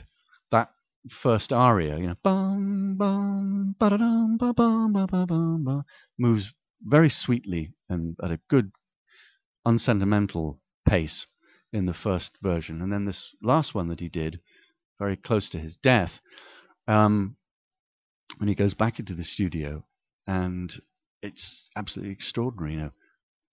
[0.51, 0.70] that
[1.10, 5.86] first aria, you know, bum bum ba da dum ba bum ba ba bum ba,
[6.18, 8.72] moves very sweetly and at a good,
[9.66, 11.26] unsentimental pace
[11.74, 14.39] in the first version, and then this last one that he did,
[14.97, 16.22] very close to his death,
[16.88, 17.36] um,
[18.40, 19.84] and he goes back into the studio,
[20.26, 20.72] and
[21.22, 22.74] it's absolutely extraordinary.
[22.74, 22.92] You know,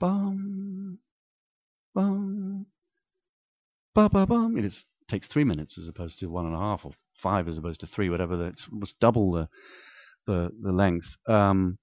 [0.01, 0.99] bum,
[1.95, 2.66] bum,
[3.95, 4.57] ba ba bum.
[4.57, 7.59] It is, takes three minutes as opposed to one and a half, or five as
[7.59, 8.47] opposed to three, whatever.
[8.47, 9.49] It's almost double the
[10.26, 11.16] the the length.
[11.28, 11.78] Um,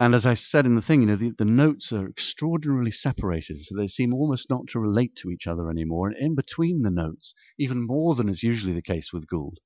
[0.00, 3.58] and as I said in the thing, you know, the, the notes are extraordinarily separated,
[3.60, 6.08] so they seem almost not to relate to each other anymore.
[6.08, 9.58] And in between the notes, even more than is usually the case with Gould,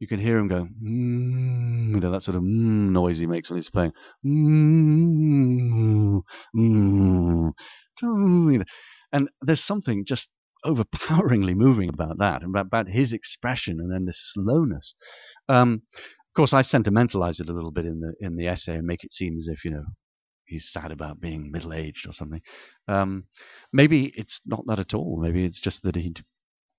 [0.00, 3.50] you can hear him go, mm, you know, that sort of mm noise he makes
[3.50, 3.92] when he's playing.
[4.26, 6.22] Mm,
[6.56, 7.52] mm,
[9.12, 10.28] and there's something just
[10.66, 14.94] overpoweringly moving about that, about, about his expression and then the slowness.
[15.48, 18.86] Um, of course, I sentimentalize it a little bit in the in the essay and
[18.86, 19.84] make it seem as if you know
[20.46, 22.42] he's sad about being middle aged or something.
[22.88, 23.24] Um,
[23.72, 25.20] maybe it's not that at all.
[25.22, 26.14] Maybe it's just that he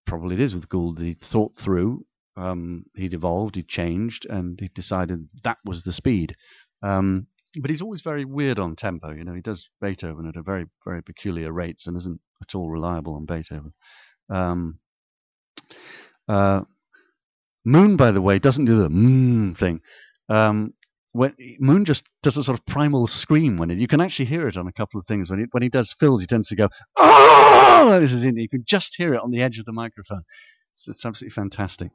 [0.08, 2.06] probably it is with Gould that he thought through.
[2.38, 6.36] Um, he'd evolved, he'd changed, and he decided that was the speed.
[6.82, 7.28] Um,
[7.60, 9.12] but he's always very weird on tempo.
[9.12, 12.70] You know, he does Beethoven at a very, very peculiar rates and isn't at all
[12.70, 13.74] reliable on Beethoven.
[14.30, 14.80] Um,
[16.28, 16.62] uh,
[17.66, 19.82] Moon, by the way, doesn't do the mmm thing.
[20.30, 20.74] Um,
[21.12, 24.48] when Moon just does a sort of primal scream when it, you can actually hear
[24.48, 25.30] it on a couple of things.
[25.30, 28.00] When he, when he does fills, he tends to go, oh!
[28.00, 30.24] This is in, you can just hear it on the edge of the microphone.
[30.74, 31.92] It's, it's absolutely fantastic.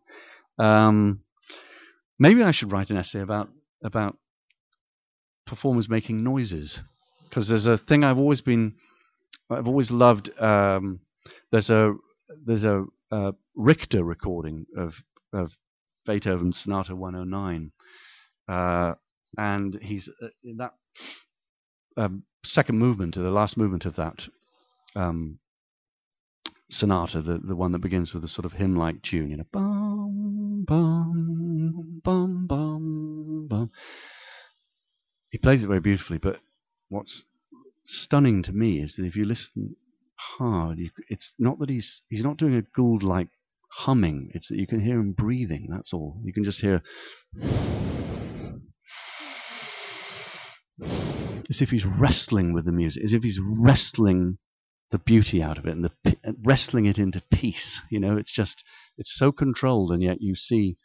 [0.59, 1.20] Um,
[2.18, 3.49] maybe I should write an essay about
[3.83, 4.16] about
[5.47, 6.81] performers making noises
[7.29, 8.74] because there's a thing I've always been
[9.51, 10.31] I've always loved.
[10.41, 11.01] Um,
[11.53, 11.95] there's a
[12.45, 14.95] there's a, a, Richter recording of
[15.33, 15.53] of
[16.05, 17.72] Beethoven's Sonata 109,
[18.49, 18.95] uh,
[19.39, 20.74] and he's uh, in that
[21.97, 24.22] um, second movement, or the last movement of that
[24.95, 25.39] um,
[26.71, 30.64] sonata, the the one that begins with a sort of hymn-like tune, you know, bum
[30.67, 33.71] bum bum bum bum.
[35.31, 36.41] He plays it very beautifully, but
[36.89, 37.25] what's
[37.85, 39.77] stunning to me is that if you listen
[40.17, 43.29] hard, you, it's not that he's he's not doing a Gould like
[43.71, 44.31] humming.
[44.35, 45.69] It's that you can hear him breathing.
[45.71, 46.21] That's all.
[46.25, 46.83] You can just hear
[51.49, 54.39] as if he's wrestling with the music, as if he's wrestling
[54.91, 57.80] the beauty out of it and the wrestling it into peace.
[57.91, 58.64] You know, it's just
[58.97, 60.76] it's so controlled, and yet you see,